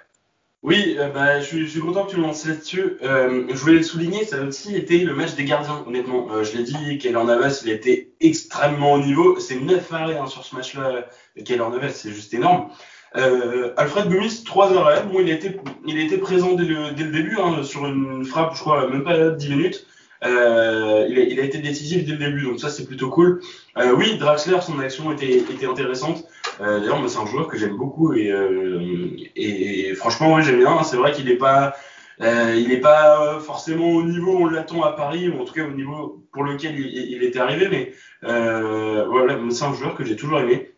[0.62, 2.96] Oui, euh, bah, je, suis, je, suis, content que tu lances là-dessus.
[3.03, 6.29] Euh, je voulais le souligner, ça a aussi été le match des gardiens, honnêtement.
[6.31, 9.40] Euh, je l'ai dit, Keller Navas, il été extrêmement haut niveau.
[9.40, 11.09] C'est 9 arrêts hein, sur ce match-là,
[11.44, 12.68] Keller Navas, c'est juste énorme.
[13.16, 15.03] Euh, Alfred Gomis, 3 arrêts.
[15.03, 18.55] Bon, il été, il été présent dès le, dès le début, hein, sur une frappe,
[18.55, 19.87] je crois, même pas 10 minutes.
[20.25, 23.40] Euh, il, a, il, a, été décisif dès le début, donc ça c'est plutôt cool.
[23.77, 26.25] Euh, oui, Draxler, son action était, était intéressante.
[26.61, 30.83] Euh, D'ailleurs, c'est un joueur que j'aime beaucoup et, euh, et, franchement, ouais, j'aime bien.
[30.83, 31.75] C'est vrai qu'il n'est pas,
[32.21, 35.55] euh, il n'est pas forcément au niveau où on l'attend à Paris, ou en tout
[35.55, 40.17] cas au niveau pour lequel il, était arrivé, mais voilà, c'est un joueur que j'ai
[40.17, 40.71] toujours aimé.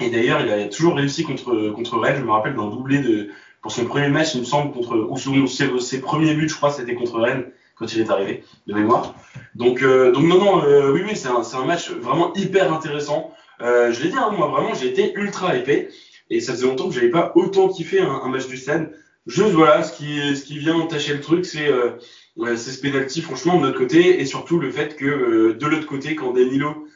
[0.00, 2.16] Et d'ailleurs, il a toujours réussi contre contre Rennes.
[2.18, 3.30] Je me rappelle d'un doublé de
[3.62, 6.70] pour son premier match, il me semble contre ou ses, ses premiers buts, je crois,
[6.70, 9.14] c'était contre Rennes quand il est arrivé, de mémoire.
[9.54, 13.32] Donc, euh, donc non, non, euh, oui, oui, c'est un, un, match vraiment hyper intéressant.
[13.62, 15.88] Euh, je l'ai dit, hein, moi vraiment, j'ai été ultra épais
[16.30, 18.92] et ça faisait longtemps que j'avais pas autant kiffé un, un, match du Stade.
[19.26, 21.90] Juste voilà, ce qui, ce qui vient entacher le truc, c'est euh,
[22.36, 26.14] c'est ce penalty franchement de notre côté et surtout le fait que de l'autre côté,
[26.14, 26.86] quand Danilo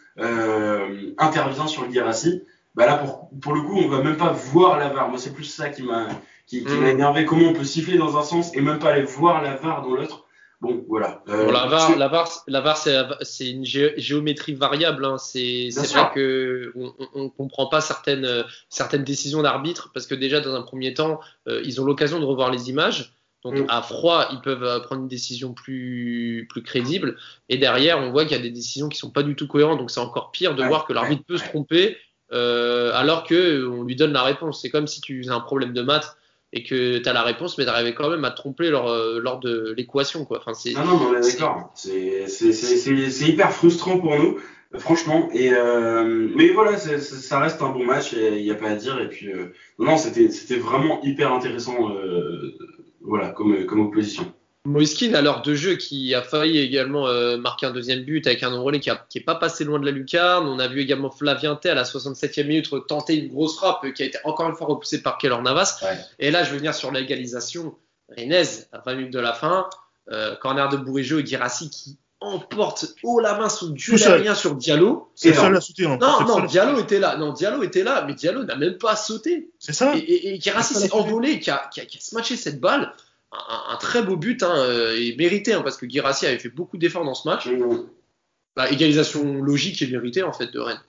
[1.16, 2.42] intervient sur le Guirassi,
[2.74, 5.08] bah là pour, pour le coup, on va même pas voir la VAR.
[5.08, 6.08] Moi, c'est plus ça qui m'a
[6.46, 6.94] qui, qui m'a mm.
[6.94, 7.24] énervé.
[7.24, 9.94] Comment on peut siffler dans un sens et même pas aller voir la VAR dans
[9.94, 10.26] l'autre.
[10.60, 11.22] Bon, voilà.
[11.28, 15.06] Euh, la VAR, la VAR, la VAR c'est une géométrie variable.
[15.06, 15.16] Hein.
[15.16, 20.54] C'est vrai que on, on, comprend pas certaines, certaines décisions d'arbitre parce que déjà dans
[20.54, 23.14] un premier temps, euh, ils ont l'occasion de revoir les images.
[23.42, 23.66] Donc mm.
[23.68, 27.16] à froid, ils peuvent euh, prendre une décision plus, plus crédible.
[27.48, 29.78] Et derrière, on voit qu'il y a des décisions qui sont pas du tout cohérentes.
[29.78, 31.96] Donc c'est encore pire de voir que l'arbitre peut se tromper
[32.32, 34.60] euh, alors que on lui donne la réponse.
[34.60, 36.16] C'est comme si tu as un problème de maths
[36.52, 39.20] et que tu as la réponse, mais d'arriver quand même à te tromper lors, euh,
[39.20, 40.24] lors de l'équation.
[40.24, 40.38] Quoi.
[40.38, 41.70] Enfin, c'est, non, non, on est d'accord.
[41.74, 44.38] C'est, c'est, c'est, c'est hyper frustrant pour nous,
[44.78, 45.28] franchement.
[45.32, 49.00] Et, euh, mais voilà, ça reste un bon match, il n'y a pas à dire.
[49.00, 52.56] Et puis, euh, non, c'était, c'était vraiment hyper intéressant euh,
[53.00, 54.32] voilà, comme, comme opposition.
[54.66, 58.42] Moiskin à l'heure de jeu qui a failli également euh, marquer un deuxième but avec
[58.42, 60.46] un relais qui, n'est pas passé loin de la lucarne.
[60.46, 64.02] On a vu également Flavien T à la 67e minute tenter une grosse frappe qui
[64.02, 65.82] a été encore une fois repoussée par Keller Navas.
[66.18, 67.74] Et là, je vais venir sur l'égalisation.
[68.14, 68.42] Renez
[68.72, 69.66] à 20 minutes de la fin,
[70.10, 75.10] euh, corner de Bourigeau et Girassi qui emporte haut la main sous aérien sur Diallo.
[75.14, 75.86] C'est seul à sauter.
[75.86, 77.16] Non, non, Diallo était là.
[77.16, 79.48] Non, Diallo était là, mais Diallo n'a même pas sauté.
[79.58, 79.94] C'est ça.
[79.96, 82.92] Et, et, Girassi s'est envolé, qui a, qui, a, qui a smatché cette balle
[83.32, 86.78] un, très beau but hein, euh, et mérité hein, parce que Girassi avait fait beaucoup
[86.78, 87.46] d'efforts dans ce match.
[87.46, 87.86] Mmh.
[88.56, 90.80] Bah, égalisation logique et méritée en fait de Rennes.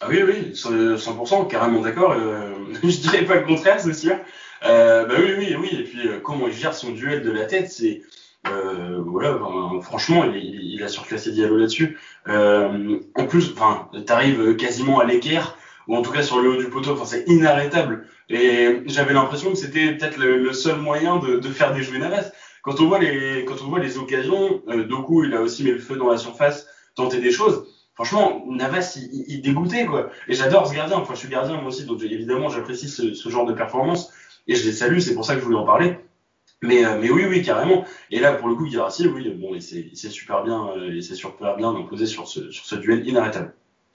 [0.00, 2.12] Ah oui, oui, 100%, carrément d'accord.
[2.12, 2.52] Euh,
[2.82, 4.16] je dirais pas le contraire, c'est sûr.
[4.64, 5.68] Euh, bah oui, oui, oui.
[5.72, 8.02] Et puis euh, comment il gère son duel de la tête, c'est
[8.48, 9.38] euh, voilà,
[9.80, 11.98] franchement, il, il, a surclassé Diallo là-dessus.
[12.26, 15.56] en plus, enfin, t'arrives quasiment à l'équerre
[15.88, 16.92] ou en tout cas sur le haut du poteau.
[16.92, 18.06] Enfin, c'est inarrêtable.
[18.30, 22.30] Et j'avais l'impression que c'était peut-être le, seul moyen de, de faire déjouer Navas.
[22.62, 25.70] Quand on voit les, quand on voit les occasions, euh, Doku, il a aussi mis
[25.70, 27.66] le feu dans la surface, tenté des choses.
[27.94, 30.08] Franchement, Navas, il, il dégoûtait, quoi.
[30.28, 30.96] Et j'adore ce gardien.
[30.96, 34.10] Enfin, je suis gardien, moi aussi, donc évidemment, j'apprécie ce, ce genre de performance.
[34.46, 35.98] Et je les salue, c'est pour ça que je voulais en parler.
[36.62, 37.84] Mais, euh, mais oui, oui, carrément.
[38.10, 41.14] Et là, pour le coup, Guirassi, oui, bon, il s'est super bien, euh, il s'est
[41.14, 43.54] super bien imposé sur ce, sur ce duel inarrêtable.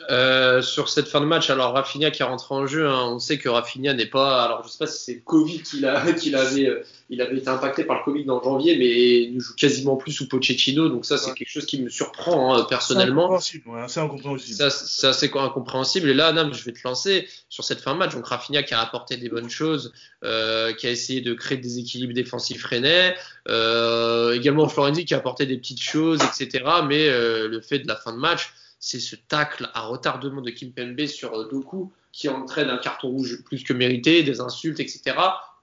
[0.09, 3.19] Euh, sur cette fin de match, alors Rafinha qui est rentré en jeu, hein, on
[3.19, 6.35] sait que Rafinha n'est pas, alors je sais pas si c'est le Covid qu'il qu'il
[6.35, 9.53] avait, euh, il avait été impacté par le Covid en janvier, mais il ne joue
[9.55, 11.35] quasiment plus sous Pochettino, donc ça c'est ouais.
[11.35, 13.39] quelque chose qui me surprend hein, personnellement.
[13.39, 14.57] C'est incompréhensible, ouais, c'est incompréhensible.
[14.57, 16.09] Ça, c'est assez incompréhensible.
[16.09, 18.15] Et là, Nam, je vais te lancer sur cette fin de match.
[18.15, 21.79] Donc Rafinha qui a apporté des bonnes choses, euh, qui a essayé de créer des
[21.79, 23.15] équilibres défensifs rennais,
[23.47, 26.63] euh, également Florenzi qui a apporté des petites choses, etc.
[26.87, 30.49] Mais euh, le fait de la fin de match c'est ce tacle à retardement de
[30.49, 35.15] Kim Pembe sur Doku qui entraîne un carton rouge plus que mérité, des insultes, etc.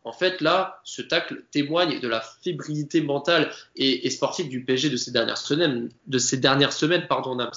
[0.05, 4.97] En fait, là, ce tacle témoigne de la fébrilité mentale et, sportive du PSG de
[4.97, 7.51] ces dernières semaines, de ces dernières semaines, pardon, Nams.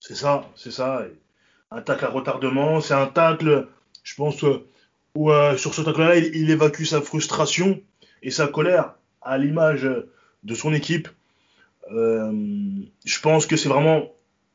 [0.00, 1.04] C'est ça, c'est ça.
[1.70, 3.68] Un tacle à retardement, c'est un tacle,
[4.02, 4.42] je pense,
[5.14, 7.82] où euh, sur ce tacle-là, il, évacue sa frustration
[8.22, 9.86] et sa colère à l'image
[10.42, 11.08] de son équipe.
[11.92, 12.32] Euh,
[13.04, 14.10] je pense que c'est vraiment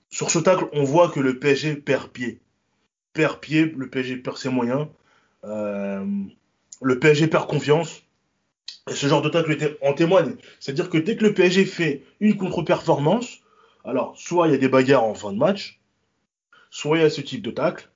[0.10, 2.39] sur ce tacle, on voit que le PSG perd pied.
[3.13, 4.88] Perd pied, le PSG perd ses moyens.
[5.43, 6.04] Euh,
[6.82, 8.04] le PSG perd confiance.
[8.89, 10.36] Et ce genre de tacle en témoigne.
[10.60, 13.39] C'est-à-dire que dès que le PSG fait une contre-performance,
[13.86, 15.80] alors soit il y a des bagarres en fin de match,
[16.72, 17.89] soit il y a ce type de tacle.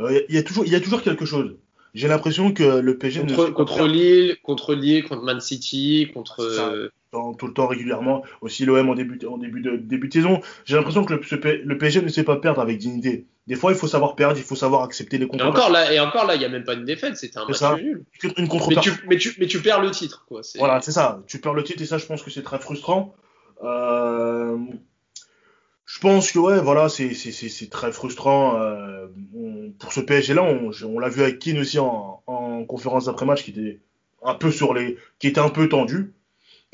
[0.00, 1.56] Euh, il, y a toujours, il y a toujours quelque chose.
[1.94, 6.90] J'ai l'impression que le PSG contre, ne contre Lille, contre Lille, contre Man City, contre
[7.16, 8.22] Tout, tout le temps régulièrement.
[8.40, 10.40] Aussi l'OM en début, en début de début de saison.
[10.64, 13.26] J'ai l'impression que le, le, PSG ne sait pas perdre avec dignité.
[13.46, 15.44] Des fois, il faut savoir perdre, il faut savoir accepter les contre.
[15.44, 17.46] Et encore là, et encore là, il y a même pas une défaite, c'était un
[17.46, 17.76] match ça.
[17.76, 18.04] nul.
[18.36, 20.40] Une contre mais tu, mais tu, mais tu perds le titre, quoi.
[20.56, 21.22] Voilà, c'est ça.
[21.26, 23.14] Tu perds le titre et ça, je pense que c'est très frustrant.
[23.62, 24.56] Euh...
[25.88, 30.42] Je pense que ouais, voilà, c'est c'est très frustrant euh, on, pour ce PSG là.
[30.42, 33.78] On, on l'a vu avec Keane aussi en, en conférence d'après match qui était
[34.24, 36.12] un peu sur les, qui était un peu tendu.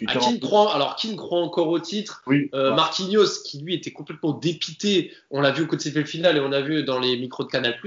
[0.06, 2.22] Qui ah, croit, alors Keane croit encore au titre.
[2.26, 2.76] Oui, euh, ouais.
[2.76, 5.12] Marquinhos qui lui était complètement dépité.
[5.30, 7.50] On l'a vu au côté de finale et on l'a vu dans les micros de
[7.50, 7.78] Canal+.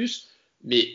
[0.63, 0.89] Mais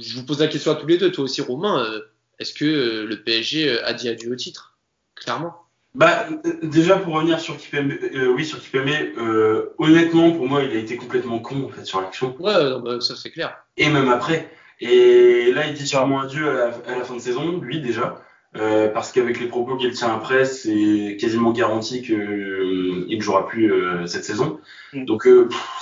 [0.00, 2.00] je vous pose la question à tous les deux, toi aussi Romain, euh,
[2.38, 4.78] est-ce que euh, le PSG a dit adieu au titre?
[5.14, 5.54] Clairement.
[5.94, 6.28] Bah,
[6.62, 10.78] déjà pour revenir sur Kipembe, euh, oui sur Kipembe, euh, honnêtement pour moi il a
[10.78, 12.36] été complètement con en fait sur l'action.
[12.38, 13.56] Ouais, bah, ça c'est clair.
[13.76, 14.52] Et même après.
[14.78, 18.22] Et là il dit sûrement adieu à la, à la fin de saison, lui déjà,
[18.56, 23.46] euh, parce qu'avec les propos qu'il tient après, c'est quasiment garanti qu'il euh, ne jouera
[23.46, 24.58] plus euh, cette saison.
[24.92, 25.04] Mm.
[25.04, 25.26] Donc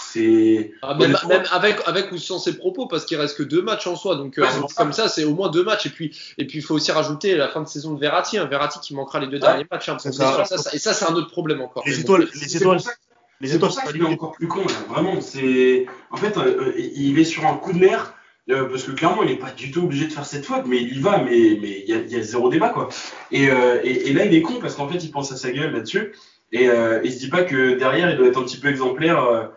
[0.09, 3.63] c'est ah, même, même, avec avec ou sans ses propos parce qu'il reste que deux
[3.63, 6.17] matchs en soi donc euh, ouais, comme ça c'est au moins deux matchs et puis
[6.39, 8.95] et puis il faut aussi rajouter la fin de saison de Verratti hein, Verratti qui
[8.95, 10.13] manquera les deux ouais, derniers matchs hein, ça.
[10.13, 12.81] Ça, ça, et ça c'est un autre problème encore les étoiles bon, les étoiles
[13.41, 14.75] les étoiles c'est est encore plus con là.
[14.89, 18.15] vraiment c'est en fait euh, il est sur un coup de nerf
[18.51, 20.79] euh, parce que clairement il n'est pas du tout obligé de faire cette faute mais
[20.79, 22.89] il y va mais mais il y a, y a zéro débat quoi
[23.31, 25.51] et, euh, et, et là il est con parce qu'en fait il pense à sa
[25.51, 26.13] gueule là-dessus
[26.53, 29.51] et euh, il se dit pas que derrière il doit être un petit peu exemplaire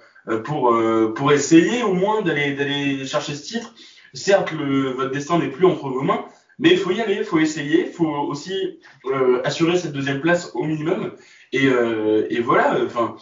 [0.44, 3.74] pour euh, pour essayer au moins d'aller d'aller chercher ce titre.
[4.14, 6.26] Certes, le, votre destin n'est plus entre vos mains,
[6.60, 10.22] mais il faut y aller, il faut essayer, il faut aussi euh, assurer cette deuxième
[10.22, 11.14] place au minimum.
[11.54, 13.16] Et, euh, et voilà, enfin,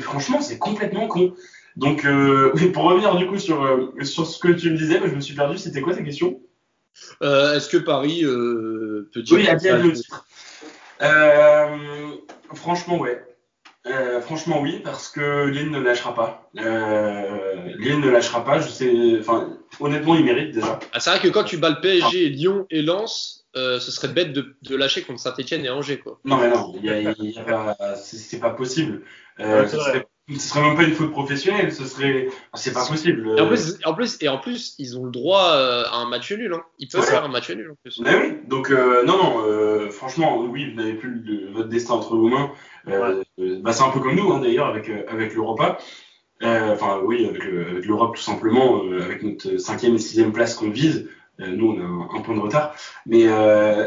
[0.00, 1.34] franchement, c'est complètement con.
[1.76, 5.20] Donc, euh, pour revenir du coup sur sur ce que tu me disais, je me
[5.20, 5.58] suis perdu.
[5.58, 6.40] C'était quoi ta question?
[7.20, 10.26] Est-ce que Paris peut dire Oui, à le titre.
[12.54, 13.22] franchement, ouais.
[13.86, 16.50] Euh, franchement oui parce que Lille ne lâchera pas.
[16.58, 18.58] Euh, Lille ne lâchera pas.
[18.58, 20.78] Je sais, enfin honnêtement il mérite déjà.
[20.94, 24.08] Ah, c'est vrai que quand tu bats le PSG, Lyon et Lens, euh, ce serait
[24.08, 26.18] bête de, de lâcher contre Saint-Etienne et Angers quoi.
[26.24, 29.02] Non mais non, y a, y a c'est pas possible.
[29.40, 33.34] Euh, ouais, ce, serait, même pas une faute professionnelle, ce serait, c'est pas possible.
[33.36, 36.32] Et en plus, en plus, et en plus, ils ont le droit à un match
[36.32, 36.52] nul.
[36.54, 36.62] Hein.
[36.78, 38.00] Ils peuvent faire un match nul en plus.
[38.00, 42.28] Mais oui, donc non non, franchement oui, vous n'avez plus le, votre destin entre vos
[42.28, 42.52] mains.
[42.88, 43.22] Euh,
[43.62, 45.78] bah, c'est un peu comme nous hein, d'ailleurs avec euh, avec l'Europa.
[46.42, 50.70] Euh, enfin oui, avec, avec l'Europe tout simplement, avec notre cinquième et sixième place qu'on
[50.70, 51.08] vise.
[51.38, 52.74] nous on a un, un, point de retard,
[53.06, 53.26] mais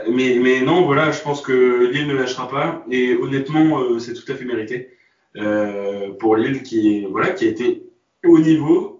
[0.09, 4.31] mais mais non voilà, je pense que Lille ne lâchera pas et honnêtement c'est tout
[4.31, 4.96] à fait mérité
[6.19, 7.83] pour Lille qui voilà qui a été
[8.25, 8.97] au niveau.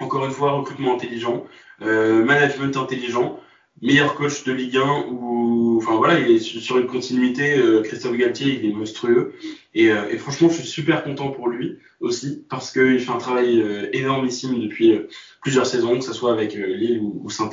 [0.00, 1.44] encore une fois recrutement intelligent,
[1.80, 3.40] management intelligent
[3.82, 7.56] meilleur coach de Ligue 1 ou enfin voilà, il est sur une continuité.
[7.58, 9.34] Euh, Christophe Galtier, il est monstrueux
[9.74, 13.18] et, euh, et, franchement, je suis super content pour lui aussi parce qu'il fait un
[13.18, 14.98] travail euh, énormissime depuis
[15.42, 17.50] plusieurs saisons, que ce soit avec Lille ou, ou saint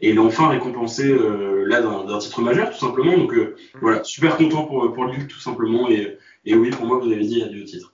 [0.00, 1.12] et il est enfin récompensé
[1.66, 3.16] là d'un titre majeur tout simplement.
[3.18, 3.34] Donc
[3.80, 7.24] voilà, super content pour pour Lille tout simplement et, et oui, pour moi, vous avez
[7.24, 7.92] dit adieu au titre.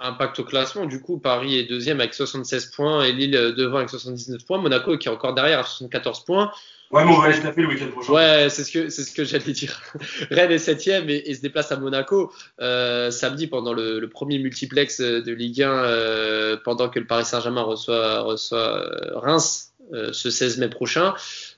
[0.00, 3.90] Impact au classement, du coup, Paris est deuxième avec 76 points et Lille devant avec
[3.90, 4.58] 79 points.
[4.58, 6.50] Monaco qui est encore derrière à 74 points.
[6.90, 8.12] Ouais, mais on va aller se taper le week-end prochain.
[8.12, 9.80] Ouais, c'est ce que c'est ce que j'allais dire.
[10.30, 14.38] Rennes est septième et, et, se déplace à Monaco euh, samedi pendant le, le, premier
[14.38, 20.12] multiplex de Ligue 1 euh, pendant que le Paris Saint-Germain reçoit reçoit euh, Reims euh,
[20.12, 21.14] ce 16 mai prochain.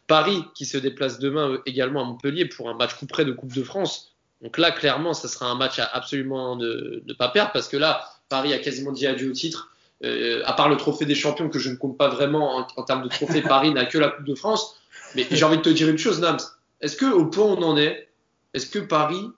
[0.07, 3.55] Paris qui se déplace demain également à Montpellier pour un match coup près de Coupe
[3.55, 4.16] de France.
[4.43, 7.77] Donc là, clairement, ça sera un match à absolument ne, ne pas perdre parce que
[7.77, 9.71] là, Paris a quasiment dit adieu au titre.
[10.05, 12.83] Euh, à part le trophée des champions que je ne compte pas vraiment en, en
[12.83, 14.77] termes de trophée, Paris n'a que la Coupe de France.
[15.15, 16.39] Mais j'ai envie de te dire une chose, Nams.
[16.81, 18.09] Est-ce que au point où on en est,
[18.53, 19.31] est-ce que Paris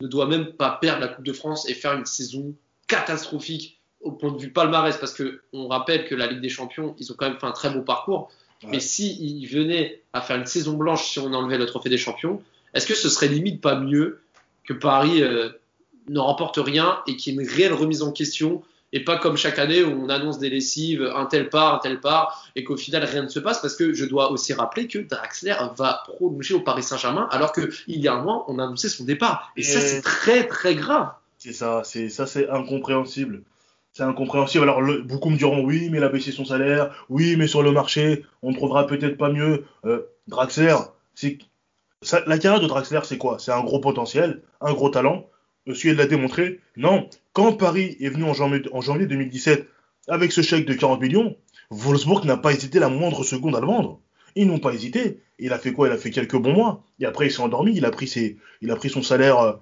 [0.00, 2.54] ne doit même pas perdre la Coupe de France et faire une saison
[2.88, 4.96] catastrophique au point de vue palmarès?
[4.98, 7.52] Parce que on rappelle que la Ligue des Champions, ils ont quand même fait un
[7.52, 8.30] très beau parcours.
[8.62, 8.70] Ouais.
[8.72, 11.98] Mais s'ils si venaient à faire une saison blanche si on enlevait le trophée des
[11.98, 12.42] champions,
[12.74, 14.20] est-ce que ce serait limite pas mieux
[14.64, 15.50] que Paris euh,
[16.08, 19.36] ne remporte rien et qu'il y ait une réelle remise en question et pas comme
[19.36, 22.76] chaque année où on annonce des lessives, un tel part, un tel part, et qu'au
[22.76, 26.54] final rien ne se passe, parce que je dois aussi rappeler que Draxler va prolonger
[26.54, 29.50] au Paris Saint-Germain, alors qu'il y a un mois, on a annoncé son départ.
[29.56, 31.08] Et, et ça, c'est très très grave.
[31.38, 33.42] C'est ça, c'est ça, c'est incompréhensible.
[33.94, 34.62] C'est incompréhensible.
[34.62, 36.94] Alors, le, beaucoup me diront oui, mais il a baissé son salaire.
[37.08, 39.64] Oui, mais sur le marché, on ne trouvera peut-être pas mieux.
[39.84, 40.76] Euh, Draxler,
[41.14, 41.38] c'est
[42.26, 43.38] la carrière de Draxler, c'est quoi?
[43.38, 45.26] C'est un gros potentiel, un gros talent.
[45.66, 46.60] Monsieur, l'a démontré.
[46.76, 49.68] Non, quand Paris est venu en janvier, en janvier 2017
[50.08, 51.36] avec ce chèque de 40 millions,
[51.70, 54.00] Wolfsburg n'a pas hésité la moindre seconde à le vendre.
[54.34, 55.20] Ils n'ont pas hésité.
[55.38, 55.88] Il a fait quoi?
[55.88, 56.84] Il a fait quelques bons mois.
[56.98, 57.72] Et après, il s'est endormi.
[57.76, 59.52] Il a pris, ses, il a pris son salaire euh,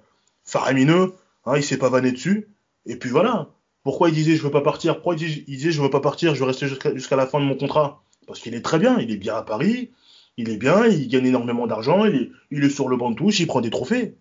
[0.43, 1.13] faramineux.
[1.45, 2.47] Hein, il s'est pas vanné dessus.
[2.85, 3.49] Et puis voilà.
[3.83, 4.95] Pourquoi il disait je veux pas partir?
[4.95, 7.45] Pourquoi il disait, je veux pas partir Je veux rester jusqu'à jusqu la fin de
[7.45, 8.03] mon contrat?
[8.27, 8.99] Parce qu'il est très bien.
[8.99, 9.91] Il est bien à Paris.
[10.37, 10.85] Il est bien.
[10.87, 12.05] Il gagne énormément d'argent.
[12.05, 13.39] Il est, sur le banc de touche.
[13.39, 14.15] Il prend des trophées.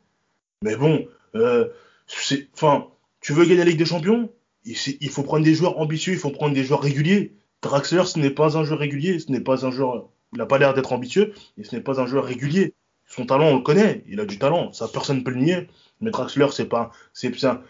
[0.62, 1.68] Mais bon, euh,
[2.06, 2.88] c'est, enfin,
[3.20, 4.30] tu veux gagner la Ligue des Champions?
[4.64, 7.32] Il, faut prendre des joueurs ambitieux, il faut prendre des joueurs réguliers.
[7.62, 10.08] Draxler, ce n'est pas un joueur régulier, ce n'est pas un joueur.
[10.32, 12.74] Il n'a pas l'air d'être ambitieux, et ce n'est pas un joueur régulier.
[13.06, 15.68] Son talent, on le connaît, il a du talent, ça personne ne peut le nier.
[16.00, 17.62] Mais Draxler, c'est pas, c'est un,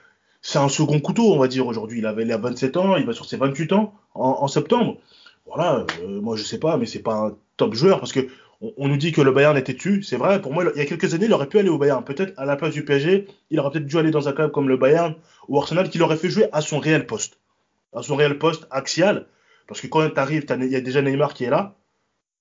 [0.42, 2.00] c'est un second couteau, on va dire aujourd'hui.
[2.00, 4.98] Il avait a 27 ans, il va sur ses 28 ans en septembre.
[5.46, 8.29] Voilà, euh, moi je sais pas, mais c'est pas un top joueur parce que
[8.61, 10.40] on, nous dit que le Bayern était dessus, c'est vrai.
[10.40, 12.05] Pour moi, il y a quelques années, il aurait pu aller au Bayern.
[12.05, 14.68] Peut-être à la place du PSG, il aurait peut-être dû aller dans un club comme
[14.68, 15.14] le Bayern
[15.48, 17.38] ou Arsenal qui l'aurait fait jouer à son réel poste,
[17.94, 19.26] à son réel poste axial.
[19.66, 21.74] Parce que quand tu arrives, il y a déjà Neymar qui est là.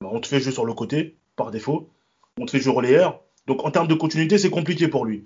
[0.01, 1.89] On te fait jouer sur le côté par défaut.
[2.37, 3.21] On te fait jouer relayeur.
[3.47, 5.25] Donc en termes de continuité, c'est compliqué pour lui.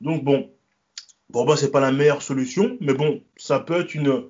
[0.00, 0.50] Donc bon,
[1.32, 4.24] pour moi, c'est pas la meilleure solution, mais bon, ça peut être une,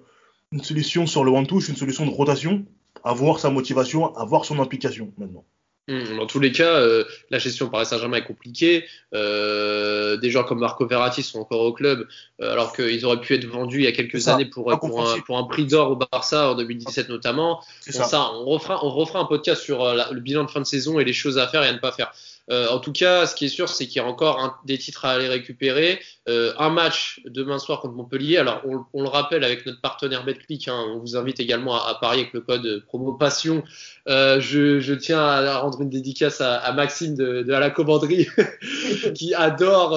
[0.52, 2.64] une solution sur le one touch, une solution de rotation,
[3.02, 5.44] à voir sa motivation, à voir son implication maintenant.
[5.86, 8.86] Mmh, dans tous les cas, euh, la gestion Paris Saint-Germain est compliquée.
[9.12, 12.08] Euh, des joueurs comme Marco Verratti sont encore au club,
[12.40, 15.06] euh, alors qu'ils auraient pu être vendus il y a quelques ça, années pour, pour,
[15.06, 17.60] un, pour, un, prix d'or au Barça en 2017 notamment.
[17.86, 18.04] Bon, ça.
[18.04, 18.30] ça.
[18.32, 21.04] on, refera, on refera un podcast sur la, le bilan de fin de saison et
[21.04, 22.12] les choses à faire et à ne pas faire.
[22.50, 25.04] Euh, en tout cas, ce qui est sûr, c'est qu'il y a encore des titres
[25.04, 26.00] à aller récupérer.
[26.28, 28.36] Euh, un match demain soir contre Montpellier.
[28.36, 30.68] Alors, on, le rappelle avec notre partenaire BetClick.
[30.68, 33.62] Hein, on vous invite également à, parier avec le code promo passion.
[34.08, 38.28] Euh, je, tiens à rendre une dédicace à, Maxime de, la commanderie
[39.14, 39.92] qui adore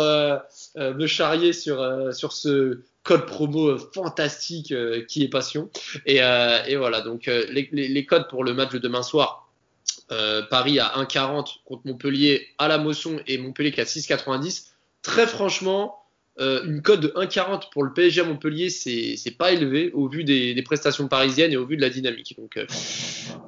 [0.75, 1.77] me charrier sur,
[2.13, 4.73] ce code promo fantastique
[5.07, 5.69] qui est passion.
[6.05, 6.19] Et,
[6.77, 9.46] voilà, donc les, les codes pour le match de demain soir
[10.11, 14.67] euh, Paris à 1,40 contre Montpellier à la motion et Montpellier qui a 6,90.
[15.01, 15.97] Très franchement,
[16.39, 20.23] euh, une cote de 1,40 pour le PSG à Montpellier, c'est pas élevé au vu
[20.23, 22.35] des, des, prestations parisiennes et au vu de la dynamique.
[22.37, 22.65] Donc, euh,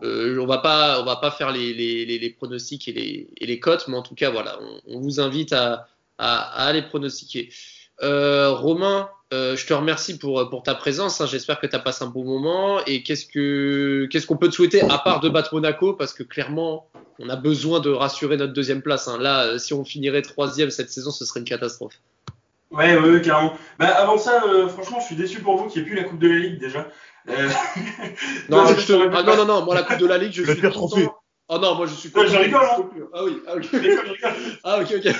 [0.03, 3.45] euh on va pas on va pas faire les, les, les pronostics et les, et
[3.45, 6.81] les cotes, mais en tout cas voilà, on, on vous invite à, à, à aller
[6.81, 7.49] pronostiquer.
[8.01, 11.21] Euh, Romain, euh, je te remercie pour, pour ta présence.
[11.21, 11.27] Hein.
[11.27, 12.79] J'espère que tu as passé un bon moment.
[12.85, 15.93] Et qu'est-ce que qu'est-ce qu'on peut te souhaiter à part de battre Monaco?
[15.93, 16.87] Parce que clairement,
[17.19, 19.07] on a besoin de rassurer notre deuxième place.
[19.07, 19.19] Hein.
[19.19, 21.99] Là, si on finirait troisième cette saison, ce serait une catastrophe.
[22.71, 23.53] Ouais, ouais, ouais carrément.
[23.77, 26.07] Bah, avant ça, euh, franchement, je suis déçu pour vous qu'il n'y ait plus la
[26.07, 26.87] Coupe de la Ligue déjà.
[27.29, 27.49] Euh...
[28.49, 29.15] non, je te...
[29.15, 31.07] ah, non, non, non, moi la Coupe de la Ligue, je le suis trophée.
[31.51, 32.21] Oh non, moi je suis pas.
[32.21, 32.89] Ouais, je rigole, hein.
[33.11, 33.67] Ah oui, ah, okay.
[33.71, 34.17] je rigole,
[34.63, 35.15] ah ok, ok.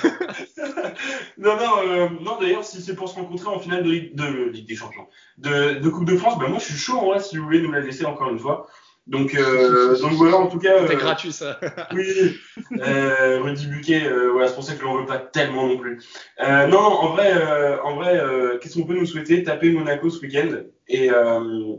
[1.40, 4.50] non, non, euh, non d'ailleurs, si c'est pour se rencontrer en finale de Ligue, de,
[4.50, 5.08] Ligue des Champions,
[5.40, 7.62] de, de, Coupe de France, bah moi je suis chaud en vrai si vous voulez
[7.62, 8.68] nous la laisser encore une fois.
[9.10, 10.82] Donc, euh, donc voilà, en tout cas.
[10.82, 11.60] C'était euh, gratuit ça.
[11.94, 12.38] oui,
[12.80, 15.78] euh, Rudy Buquet, euh, voilà, c'est pour ça que je l'en veux pas tellement non
[15.78, 16.00] plus.
[16.42, 19.44] Euh, non, non, en vrai, euh, en vrai, euh, qu'est-ce qu'on peut nous souhaiter?
[19.44, 20.50] Taper Monaco ce week-end
[20.88, 21.76] et euh,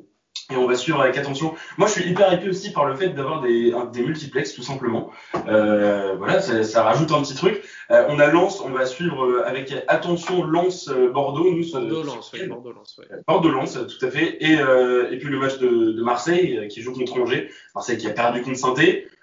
[0.51, 1.55] et on va suivre avec attention.
[1.79, 5.11] Moi, je suis hyper hypé aussi par le fait d'avoir des, des multiplex, tout simplement.
[5.49, 7.63] Euh, voilà, ça, ça rajoute un petit truc.
[7.91, 10.47] Euh, on a Lens, on va suivre euh, avec attention.
[10.47, 12.47] Nous, ce- Bordeaux ce lance, oui.
[12.47, 13.07] Bordeaux lance, ouais.
[13.27, 14.37] Bordeaux-Lens, tout à fait.
[14.45, 17.51] Et, euh, et puis le match de, de Marseille euh, qui joue contre Angers.
[17.75, 18.75] Marseille qui a perdu contre saint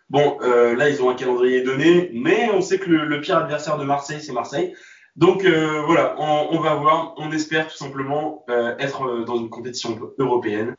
[0.09, 3.38] Bon, euh, là, ils ont un calendrier donné, mais on sait que le, le pire
[3.38, 4.73] adversaire de Marseille, c'est Marseille.
[5.17, 7.13] Donc euh, voilà, on, on va voir.
[7.17, 10.75] On espère tout simplement euh, être euh, dans une compétition européenne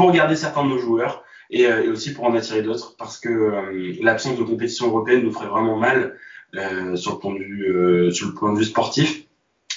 [0.00, 3.18] pour garder certains de nos joueurs et, euh, et aussi pour en attirer d'autres, parce
[3.18, 6.16] que euh, l'absence de compétition européenne nous ferait vraiment mal
[6.56, 9.24] euh, sur le point de vue sportif.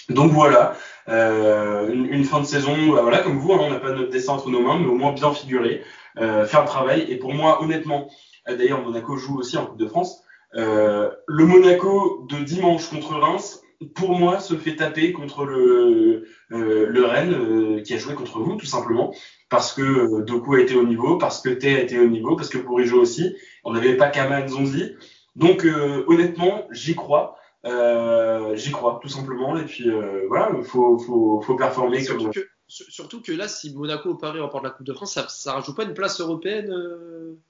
[0.08, 4.12] Donc voilà, une, fin de saison, bah voilà, comme vous, hein, on n'a pas notre
[4.12, 5.82] destin entre nos mains, mais au moins bien figuré,
[6.16, 7.06] faire le travail.
[7.10, 8.10] Et pour moi, honnêtement,
[8.48, 10.24] d'ailleurs, Monaco joue aussi en Coupe de France.
[10.54, 13.62] Le Monaco de dimanche contre Reims,
[13.96, 18.66] pour moi, se fait taper contre le, le Rennes qui a joué contre vous, tout
[18.66, 19.14] simplement,
[19.54, 22.36] parce que euh, Doku a été au niveau, parce que T a été au niveau,
[22.36, 23.36] parce que Bourigeau aussi.
[23.64, 24.96] On n'avait pas Kaman Zonzi.
[25.36, 27.38] Donc, euh, honnêtement, j'y crois.
[27.64, 29.56] Euh, j'y crois, tout simplement.
[29.56, 32.34] Et puis, euh, voilà, il faut, faut, faut performer Surtout comme.
[32.34, 35.28] que, sur- surtout que là, si Monaco ou Paris remportent la Coupe de France, ça,
[35.30, 36.74] ça rajoute pas une place européenne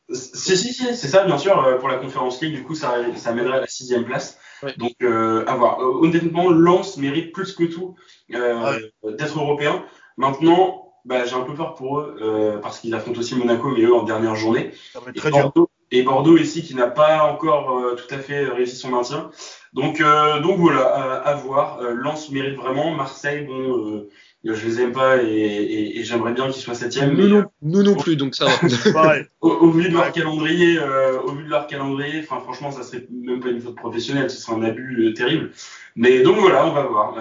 [0.09, 1.77] Si, si, si, c'est ça, bien sûr.
[1.79, 4.37] Pour la Conférence League, du coup, ça, ça mènerait à la sixième place.
[4.61, 4.75] Ouais.
[4.77, 5.79] Donc, à voir.
[5.79, 7.95] Honnêtement, Lens mérite plus que tout
[8.33, 8.77] euh,
[9.17, 9.85] d'être européen.
[10.17, 13.81] Maintenant, bah, j'ai un peu peur pour eux euh, parce qu'ils affrontent aussi Monaco, mais
[13.83, 14.71] eux en dernière journée.
[15.15, 15.29] Et.
[15.29, 19.29] Bordeaux, et Bordeaux ici qui n'a pas encore euh, tout à fait réussi son maintien.
[19.73, 21.79] Donc, euh, donc voilà, à, à voir.
[21.81, 22.91] Euh, Lens mérite vraiment.
[22.91, 24.09] Marseille, bon, euh,
[24.43, 27.13] je les aime pas et, et, et j'aimerais bien qu'ils soient septième.
[27.15, 29.15] nous, mais, nous non plus, donc ça va.
[29.41, 32.83] Au, au vu de leur calendrier, euh, au vu de leur calendrier, enfin franchement, ça
[32.83, 35.51] serait même pas une faute professionnelle, ce serait un abus euh, terrible.
[35.95, 37.15] Mais donc voilà, on va voir.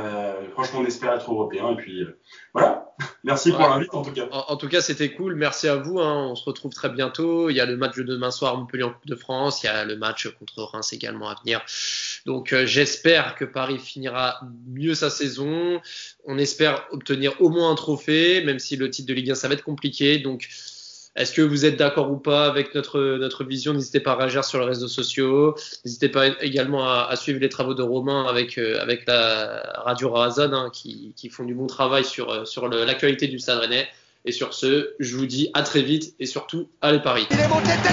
[0.52, 2.18] Franchement, on espère être européen et puis euh,
[2.54, 2.94] voilà.
[3.24, 4.26] Merci pour l'invite en tout cas.
[4.30, 5.34] En, en tout cas, c'était cool.
[5.34, 5.98] Merci à vous.
[6.00, 6.28] hein.
[6.30, 7.50] On se retrouve très bientôt.
[7.50, 9.62] Il y a le match de demain soir Montpellier en Coupe de France.
[9.62, 11.62] Il y a le match contre Reims également à venir.
[12.26, 15.80] Donc, euh, j'espère que Paris finira mieux sa saison.
[16.26, 19.48] On espère obtenir au moins un trophée, même si le titre de Ligue 1, ça
[19.48, 20.18] va être compliqué.
[20.18, 20.48] Donc,
[21.14, 23.74] est-ce que vous êtes d'accord ou pas avec notre, notre vision?
[23.74, 25.54] N'hésitez pas à réagir sur les réseaux sociaux.
[25.84, 30.10] N'hésitez pas également à, à suivre les travaux de Romain avec, euh, avec la radio
[30.10, 33.88] Razan hein, qui, qui font du bon travail sur, euh, sur l'actualité du Stade Rennais.
[34.24, 37.26] Et sur ce, je vous dis à très vite et surtout, allez Paris.
[37.30, 37.92] Il est monté de tête.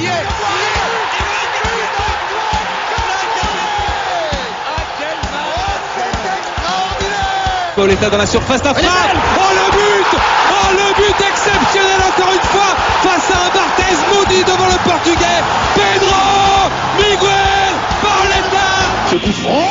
[7.75, 8.91] Pauletta dans la surface d'affaire.
[9.37, 10.19] Oh le but
[10.51, 15.41] Oh le but exceptionnel encore une fois face à un Barthez maudit devant le portugais.
[15.75, 18.69] Pedro Miguel Pauletta
[19.11, 19.69] Ce coup franc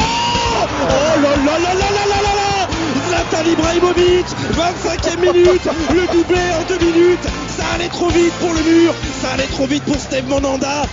[0.81, 2.69] Oh là là là là là là là là.
[3.09, 7.29] Zlatan Ibrahimovic 25e minute Le doublé en deux minutes.
[7.49, 10.85] Ça allait trop vite pour le mur Ça allait trop vite pour Steve Monanda